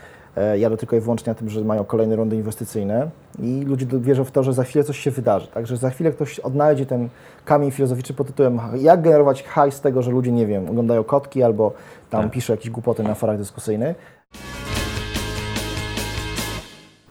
[0.58, 4.32] Jadą tylko i wyłącznie na tym, że mają kolejne rundy inwestycyjne i ludzie wierzą w
[4.32, 5.48] to, że za chwilę coś się wydarzy.
[5.48, 7.10] Także za chwilę ktoś odnajdzie ten
[7.46, 11.44] kamień filozoficzny pod tytułem jak generować hajs z tego, że ludzie, nie wiem, oglądają kotki
[11.44, 11.74] albo
[12.10, 13.98] tam piszą jakieś głupoty na forach dyskusyjnych.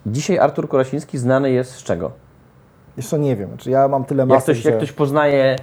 [0.06, 2.10] Dzisiaj Artur Korasiński znany jest z czego?
[2.96, 4.70] Jeszcze nie wiem, czy ja mam tyle Jak masy, ktoś, że...
[4.70, 5.56] jak ktoś poznaje,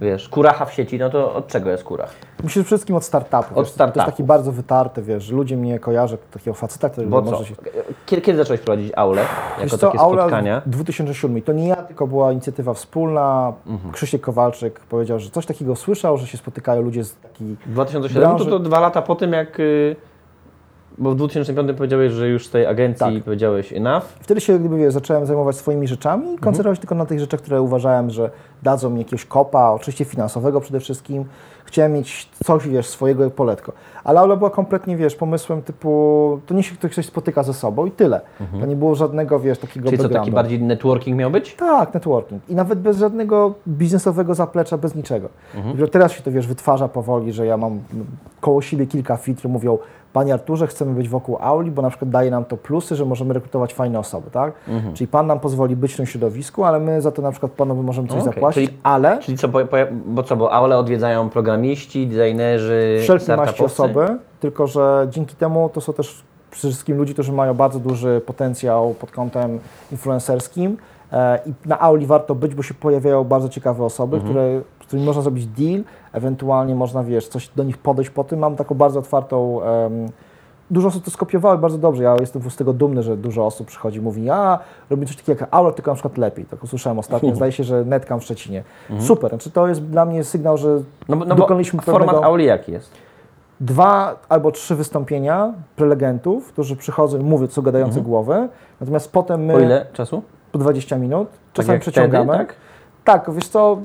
[0.00, 2.14] wiesz, kuracha w sieci, no to od czego jest kurach?
[2.44, 3.36] Myślę, wszystkim od startupu.
[3.38, 3.98] Od wiesz, To startupu.
[3.98, 7.30] jest taki bardzo wytarty, wiesz, ludzie mnie kojarzą takiego faceta, który Bo co?
[7.30, 7.54] może się...
[8.06, 9.20] Kiedy, kiedy zacząłeś prowadzić aulę?
[9.22, 10.62] Jako Wiesz co, takie Aula spotkania?
[10.66, 11.42] w 2007.
[11.42, 13.52] To nie ja, tylko była inicjatywa wspólna.
[13.66, 13.92] Mhm.
[13.92, 17.56] Krzysiek Kowalczyk powiedział, że coś takiego słyszał, że się spotykają ludzie z takiej...
[17.66, 19.60] W 2007 to, branży- to dwa lata po tym, jak...
[19.60, 19.96] y,
[20.98, 23.24] Bo w 2005 powiedziałeś, że już z tej agencji Tak.
[23.24, 24.02] powiedziałeś enough.
[24.20, 26.36] Wtedy się gdyby, wiesz, zacząłem zajmować swoimi rzeczami Mhm.
[26.36, 28.30] i koncentrować tylko na tych rzeczach, które uważałem, że
[28.62, 31.24] dadzą mi jakiegoś kopa, oczywiście finansowego przede wszystkim.
[31.64, 33.72] Chciałem mieć coś, wiesz, swojego jak poletko.
[34.04, 37.90] Ale Aula była kompletnie, wiesz, pomysłem typu, to nie się ktoś spotyka ze sobą i
[37.90, 38.20] tyle.
[38.60, 39.90] To nie było żadnego, wiesz, takiego Mhm.
[39.90, 40.34] Czyli co, taki backgroundu.
[40.34, 41.54] bardziej networking miał być?
[41.54, 42.42] Tak, networking.
[42.48, 45.28] I nawet bez żadnego biznesowego zaplecza, bez niczego.
[45.66, 47.80] Dopiero teraz się to, wiesz, wytwarza powoli, że ja mam
[48.40, 49.78] koło siebie kilka które mówią,
[50.14, 53.34] Panie Arturze, chcemy być wokół Auli, bo na przykład daje nam to plusy, że możemy
[53.34, 54.52] rekrutować fajne osoby, tak?
[54.94, 57.80] Czyli Pan nam pozwoli być w tym środowisku, ale my za to na przykład Panowi
[57.80, 59.48] możemy coś Okej, zapłacić, czyli- ale Czyli co,
[60.06, 64.06] bo, co, bo aulę odwiedzają programiści, designerzy, wszelkie maści osoby,
[64.40, 68.94] tylko że dzięki temu to są też przede wszystkim ludzie, którzy mają bardzo duży potencjał
[68.94, 69.58] pod kątem
[69.92, 70.76] influencerskim
[71.12, 74.32] e, i na auli warto być, bo się pojawiają bardzo ciekawe osoby, Mhm.
[74.32, 74.60] które,
[74.94, 78.38] którymi można zrobić deal, ewentualnie można, wiesz, coś do nich podejść po tym.
[78.38, 79.62] Mam taką bardzo otwartą...
[79.62, 80.08] em,
[80.70, 82.02] Dużo osób to skopiowało bardzo dobrze.
[82.02, 84.58] Ja jestem z tego dumny, że dużo osób przychodzi i mówi, a
[84.90, 86.44] robi coś takiego jak Aula, tylko na przykład lepiej.
[86.44, 87.34] Tak usłyszałem ostatnio.
[87.36, 88.64] Zdaje się, że Netcam w Szczecinie.
[88.98, 89.30] Super.
[89.30, 90.84] Znaczy to jest dla mnie sygnał, że Mhm.
[91.08, 92.90] No, bo- no bo dokonaliśmy format pewnego auli jaki jest?
[93.60, 98.48] dwa albo trzy wystąpienia prelegentów, którzy przychodzą i mówią, co gadające głowy,
[98.80, 100.22] natomiast potem my Po ile czasu?
[100.52, 102.24] po 20 minut Tak czasami jak przeciągamy.
[102.32, 102.54] Wtedy, tak?
[103.04, 103.78] Tak, wiesz co,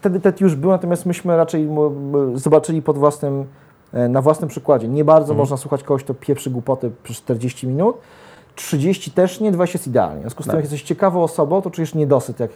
[0.00, 1.68] wtedy TED już był, natomiast myśmy raczej
[2.34, 3.44] zobaczyli pod własnym,
[3.92, 4.88] e, na własnym przykładzie.
[4.88, 5.38] Nie bardzo Mhm.
[5.38, 7.96] można słuchać kogoś, kto pieprzy głupoty przez 40 minut,
[8.54, 10.18] 30 też nie, 20 jest idealnie.
[10.18, 10.56] W związku z tym, Tak.
[10.56, 12.50] jak jesteś ciekawą osobą, to czujesz niedosyt, jak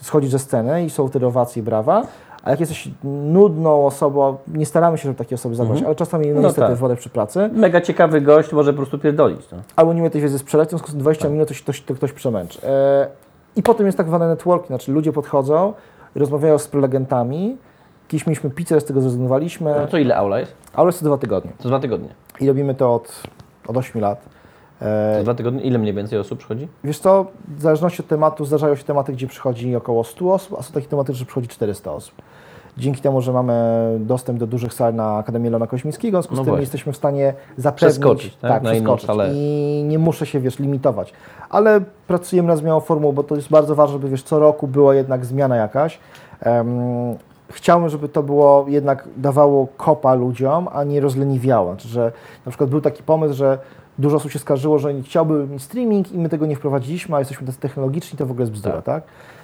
[0.00, 2.02] schodzisz ze sceny i są wtedy owacje brawa,
[2.42, 6.34] a jak jesteś nudną osobą, nie staramy się, żeby takie osoby zabrać, ale czasami no,
[6.34, 6.76] No niestety tak.
[6.76, 9.40] wodę przy pracy, Mega ciekawy gość, może po prostu pierdolić.
[9.52, 9.58] No.
[9.76, 11.72] albo nie umie tej wiedzy sprzedać, w związku z tym 20 minut to, się, to,
[11.72, 12.58] się, to ktoś przemęczy.
[12.66, 13.06] E,
[13.56, 15.72] I potem jest tak zwane networking, znaczy ludzie podchodzą
[16.14, 17.56] rozmawiają z prelegentami.
[18.08, 20.52] Kiedyś mieliśmy pizzę, z tego zrezygnowaliśmy, no to ile aula jest?
[20.74, 21.50] ale jest to dwa tygodnie.
[21.62, 22.08] To dwa tygodnie.
[22.40, 23.22] I robimy to od,
[23.66, 24.24] od 8 lat.
[24.82, 26.68] E, To dwa tygodnie, ile mniej więcej osób przychodzi?
[26.84, 30.62] Wiesz co, w zależności od tematu, zdarzają się tematy, gdzie przychodzi około 100 osób, a
[30.62, 32.14] są takie tematy, że przychodzi 400 osób.
[32.78, 33.54] Dzięki temu, że mamy
[34.00, 36.60] dostęp do dużych sal na Akademii Lona Koźmińskiego, w związku No z tym właśnie.
[36.62, 38.62] jesteśmy w stanie zapewnić, Przeskoczyć, tak?
[38.62, 39.06] Na inną przeskoczyć.
[39.06, 39.30] salę.
[39.34, 41.12] I nie muszę się, wiesz, limitować.
[41.50, 44.94] Ale pracujemy nad zmianą formuł, bo to jest bardzo ważne, żeby, wiesz, co roku była
[44.94, 45.98] jednak zmiana jakaś.
[46.40, 46.68] Em,
[47.50, 51.70] chciałbym, żeby to było jednak dawało kopa ludziom, a nie rozleniwiało.
[51.72, 52.12] Znaczy, że
[52.46, 53.58] na przykład był taki pomysł, że
[53.98, 57.46] dużo osób się skarżyło, że chciałby mieć streaming i my tego nie wprowadziliśmy, a jesteśmy
[57.46, 59.02] tacy technologiczni, to w ogóle jest bzdura, tak?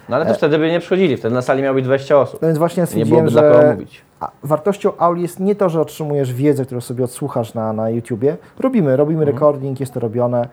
[0.09, 2.41] No ale to wtedy by nie przychodzili, wtedy na sali miało być 20 osób.
[2.41, 4.01] No więc właśnie Nie byłoby dla kogo że mówić.
[4.43, 8.37] wartością auli jest nie to, że otrzymujesz wiedzę, którą sobie odsłuchasz na, na YouTubie.
[8.59, 9.35] Robimy, robimy Mhm.
[9.37, 10.47] recording, jest to robione,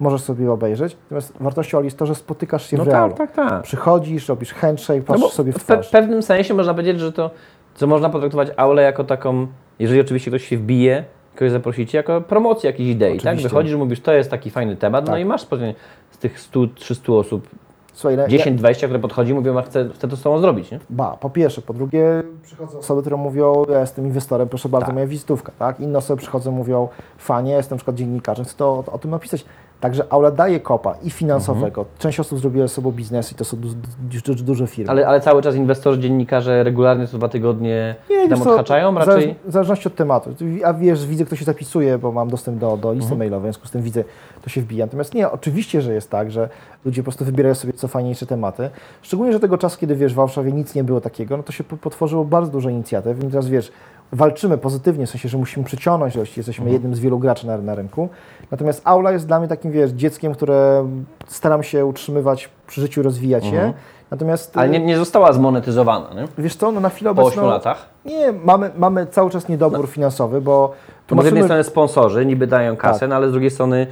[0.00, 0.96] możesz sobie obejrzeć.
[1.02, 3.14] Natomiast wartością auli jest to, że spotykasz się No w realu.
[3.14, 3.62] tak, tak, tak.
[3.62, 5.88] Przychodzisz, robisz handshake, No patrzysz bo sobie w w twarz.
[5.90, 7.30] pewnym sensie można powiedzieć, że to,
[7.74, 9.46] co można potraktować aulę jako taką,
[9.78, 11.04] jeżeli oczywiście ktoś się wbije,
[11.36, 13.18] kogoś zaprosicie, jako promocję jakiejś idei, tak?
[13.26, 13.48] Oczywiście.
[13.48, 15.20] Wychodzisz, mówisz, to jest taki fajny temat, no Tak.
[15.20, 15.74] i masz spotkanie
[16.10, 17.48] z tych 100-300 osób,
[17.92, 20.78] Słuchaj, no, 10-20, które podchodzi, mówią, a chcę, chcę to z tobą zrobić, nie?
[20.90, 21.62] Ba, po pierwsze.
[21.62, 24.94] Po drugie, przychodzą osoby, które mówią, ja jestem inwestorem, proszę bardzo, Tak.
[24.94, 25.52] moja wizytówka.
[25.58, 25.80] Tak?
[25.80, 29.44] Inne osoby przychodzą, mówią, fajnie, jestem na przykład dziennikarzem, chcę to, o, o tym napisać.
[29.80, 31.80] Także aula daje kopa i finansowego.
[31.80, 31.98] Mhm.
[31.98, 34.90] Część osób zrobiła sobą biznes i to są du, du, du, duże firmy.
[34.90, 38.96] Ale, ale cały czas inwestorzy, dziennikarze regularnie co dwa tygodnie tam wiesz co, odhaczają w
[38.96, 39.34] raczej?
[39.44, 40.30] W zależności od tematu.
[40.64, 43.18] A wiesz, widzę, kto się zapisuje, bo mam dostęp do, do listy Mhm.
[43.18, 44.04] mailowej, w związku z tym widzę,
[44.42, 44.86] to się wbija.
[44.86, 46.48] Natomiast nie, oczywiście, że jest tak, że
[46.84, 48.70] ludzie po prostu wybierają sobie co fajniejsze tematy.
[49.02, 51.64] Szczególnie, że tego czasu, kiedy wiesz, w Warszawie nic nie było takiego, no to się
[51.64, 53.24] po- potworzyło bardzo dużo inicjatyw.
[53.24, 53.72] I teraz wiesz,
[54.12, 56.72] walczymy pozytywnie, w sensie, że musimy przyciągnąć, że jesteśmy Mhm.
[56.72, 58.08] jednym z wielu graczy na, na rynku.
[58.50, 60.86] Natomiast Aula jest dla mnie takim, wiesz, dzieckiem, które
[61.26, 63.72] staram się utrzymywać przy życiu, rozwijać się.
[64.10, 64.60] Natomiast Mhm.
[64.70, 66.28] Ale nie, nie została zmonetyzowana, nie?
[66.38, 67.42] wiesz co, no na chwilę Po obecną...
[67.42, 67.86] 8 latach.
[68.04, 70.72] Nie, mamy, mamy cały czas niedobór finansowy, bo
[71.10, 73.08] bo z jednej strony sponsorzy niby dają kasę, Tak.
[73.08, 73.86] no ale z drugiej strony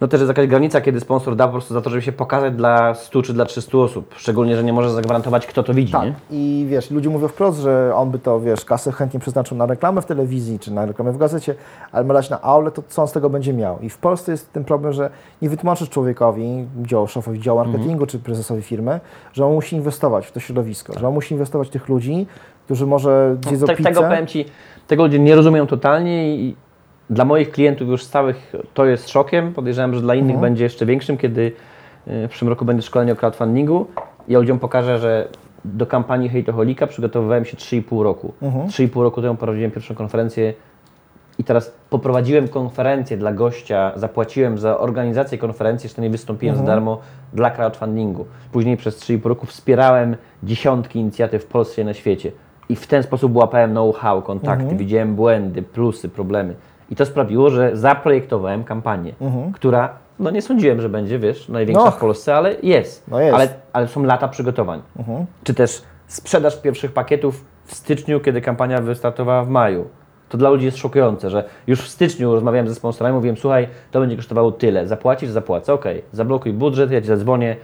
[0.00, 2.54] no też jest jakaś granica, kiedy sponsor da po prostu za to, żeby się pokazać
[2.54, 4.14] dla 100 czy dla 300 osób.
[4.16, 6.04] Szczególnie, że nie może zagwarantować, kto to widzi, Tak.
[6.04, 6.14] nie?
[6.30, 10.02] I wiesz, ludzie mówią wprost, że on by to, wiesz, kasę chętnie przeznaczył na reklamę
[10.02, 11.54] w telewizji czy na reklamę w gazecie,
[11.92, 13.78] ale ma dać na aule, to co on z tego będzie miał?
[13.80, 15.10] I w Polsce jest ten problem, że
[15.42, 18.06] nie wytłumaczysz człowiekowi, dział, szefowi działu marketingu Mhm.
[18.08, 19.00] czy prezesowi firmy,
[19.32, 22.26] że on musi inwestować w to środowisko, że on musi inwestować w tych ludzi,
[22.64, 23.88] którzy może zjedzą Tak, pizzę.
[23.90, 24.44] tego powiem Ci,
[24.86, 26.56] tego ludzie nie rozumieją totalnie i
[27.10, 29.52] dla moich klientów już stałych to jest szokiem.
[29.54, 30.40] Podejrzewam, że dla innych Mhm.
[30.40, 31.40] będzie jeszcze większym, kiedy
[32.08, 33.86] y, w przyszłym roku będzie szkolenie o crowdfundingu.
[34.28, 35.28] Ja ludziom pokażę, że
[35.64, 38.32] do kampanii Hejtoholika przygotowywałem się 3,5 roku.
[38.42, 38.66] Mhm.
[38.68, 40.54] 3,5 roku temu prowadziłem pierwszą konferencję
[41.38, 46.66] i teraz poprowadziłem konferencję dla gościa, zapłaciłem za organizację konferencji, jeszcze nie wystąpiłem Mhm.
[46.66, 47.00] za darmo
[47.32, 48.26] dla crowdfundingu.
[48.52, 52.32] Później przez 3,5 roku wspierałem dziesiątki inicjatyw w Polsce i na świecie.
[52.68, 54.78] I w ten sposób łapałem know-how, kontakty, Mhm.
[54.78, 56.54] widziałem błędy, plusy, problemy.
[56.90, 59.12] I to sprawiło, że zaprojektowałem kampanię,
[59.54, 61.94] która, no nie sądziłem, że będzie, wiesz, największa Mhm.
[61.94, 61.98] No.
[61.98, 63.08] w Polsce, ale jest.
[63.08, 63.34] No jest.
[63.34, 64.82] Ale, ale są lata przygotowań.
[65.44, 69.84] Czy też sprzedaż pierwszych pakietów w styczniu, kiedy kampania wystartowała w maju.
[70.28, 74.00] To dla ludzi jest szokujące, że już w styczniu rozmawiałem ze sponsorami, mówiłem, słuchaj, to
[74.00, 77.56] będzie kosztowało tyle, zapłacisz, zapłacę, okej, zablokuj budżet, ja Ci zadzwonię,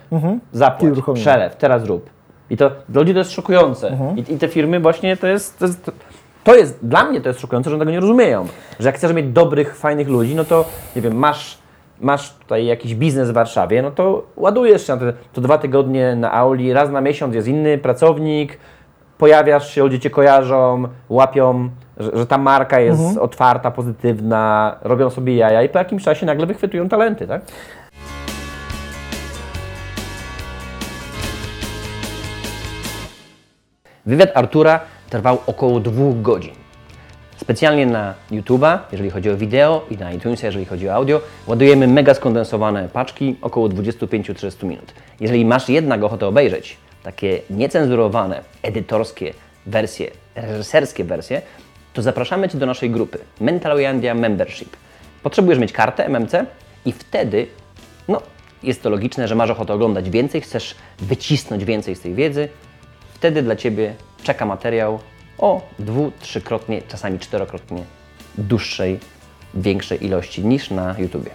[0.53, 2.11] I zapłać, przelew, teraz rób.
[2.51, 3.97] I to dla ludzi to jest szokujące.
[4.17, 5.91] I, I te firmy właśnie to jest, to jest,
[6.45, 8.47] to jest, dla mnie to jest szokujące, że one tego nie rozumieją.
[8.81, 10.65] Że jak chcesz mieć dobrych, fajnych ludzi, no to,
[10.97, 11.59] nie wiem, masz,
[12.01, 16.17] masz tutaj jakiś biznes w Warszawie, no to ładujesz się na te, to dwa tygodnie
[16.17, 18.59] na auli, raz na miesiąc jest inny pracownik,
[19.19, 25.37] pojawiasz się, ludzie Cię kojarzą, łapią, że, że ta marka jest otwarta, pozytywna, robią sobie
[25.37, 27.43] jaja i po jakimś czasie nagle wychwytują talenty, tak?
[34.07, 34.81] Wywiad Artura
[35.19, 36.55] trwał około dwóch godzin.
[37.37, 41.89] Specjalnie na YouTube'a, jeżeli chodzi o wideo i na iTunesa, jeżeli chodzi o audio, ładujemy
[41.89, 44.93] mega skondensowane paczki, około 25-30 minut.
[45.21, 49.35] Jeżeli masz jednak ochotę obejrzeć takie niecenzurowane, edytorskie
[49.67, 51.43] wersje, reżyserskie wersje,
[51.93, 54.77] to zapraszamy Cię do naszej grupy Mentaloyandia Membership.
[55.23, 56.47] Potrzebujesz mieć kartę MMC
[56.85, 57.47] i wtedy,
[58.09, 58.23] no,
[58.63, 62.49] jest to logiczne, że masz ochotę oglądać więcej, chcesz wycisnąć więcej z tej wiedzy,
[63.25, 64.99] wtedy dla Ciebie czeka materiał
[65.39, 67.83] o dwu, trzykrotnie, czasami czterokrotnie
[68.39, 68.99] dłuższej,
[69.55, 71.31] większej ilości niż na YouTubie.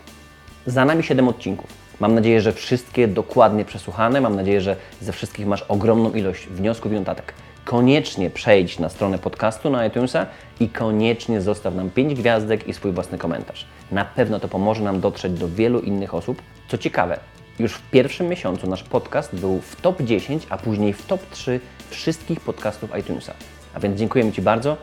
[0.65, 1.69] Za nami 7 odcinków.
[1.99, 4.21] Mam nadzieję, że wszystkie dokładnie przesłuchane.
[4.21, 7.33] Mam nadzieję, że ze wszystkich masz ogromną ilość wniosków i notatek.
[7.65, 10.25] Koniecznie przejdź na stronę podcastu na iTunesa
[10.59, 13.65] i koniecznie zostaw nam 5 gwiazdek i swój własny komentarz.
[13.91, 16.41] Na pewno to pomoże nam dotrzeć do wielu innych osób.
[16.67, 17.19] Co ciekawe,
[17.59, 21.59] już w pierwszym miesiącu nasz podcast był w top 10, a później w top 3
[21.89, 23.33] wszystkich podcastów iTunesa.
[23.73, 24.77] A więc dziękujemy Ci bardzo.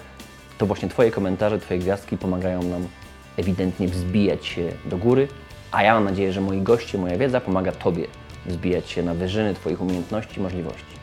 [0.58, 2.88] To właśnie Twoje komentarze, Twoje gwiazdki pomagają nam
[3.36, 5.28] ewidentnie wzbijać się do góry,
[5.72, 8.06] a ja mam nadzieję, że moi goście, moja wiedza pomaga Tobie
[8.46, 10.96] wzbijać się na wyżyny Twoich umiejętności i możliwości.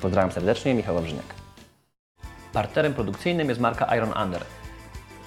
[0.00, 1.34] Pozdrawiam serdecznie, Michał Wawrzyniak.
[2.52, 4.44] Partnerem produkcyjnym jest marka Iron Under.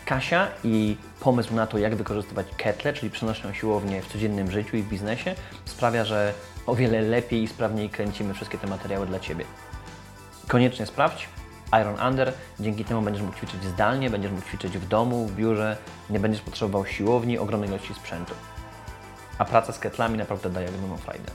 [0.08, 4.84] Kasia i pomysł na to, jak wykorzystywać ketle, czyli przenośną siłownię w codziennym życiu i
[4.84, 6.34] w biznesie, sprawia, że
[6.66, 9.46] o wiele lepiej i sprawniej kręcimy wszystkie te materiały dla Ciebie.
[10.48, 11.30] Koniecznie sprawdź
[11.82, 12.34] Iron Under.
[12.60, 15.78] Dzięki temu będziesz mógł ćwiczyć zdalnie, będziesz mógł ćwiczyć w domu, w biurze,
[16.10, 18.34] nie będziesz potrzebował siłowni, ogromnej ilości sprzętu.
[19.38, 21.32] A praca z ketlami naprawdę daje ogromną frajdę.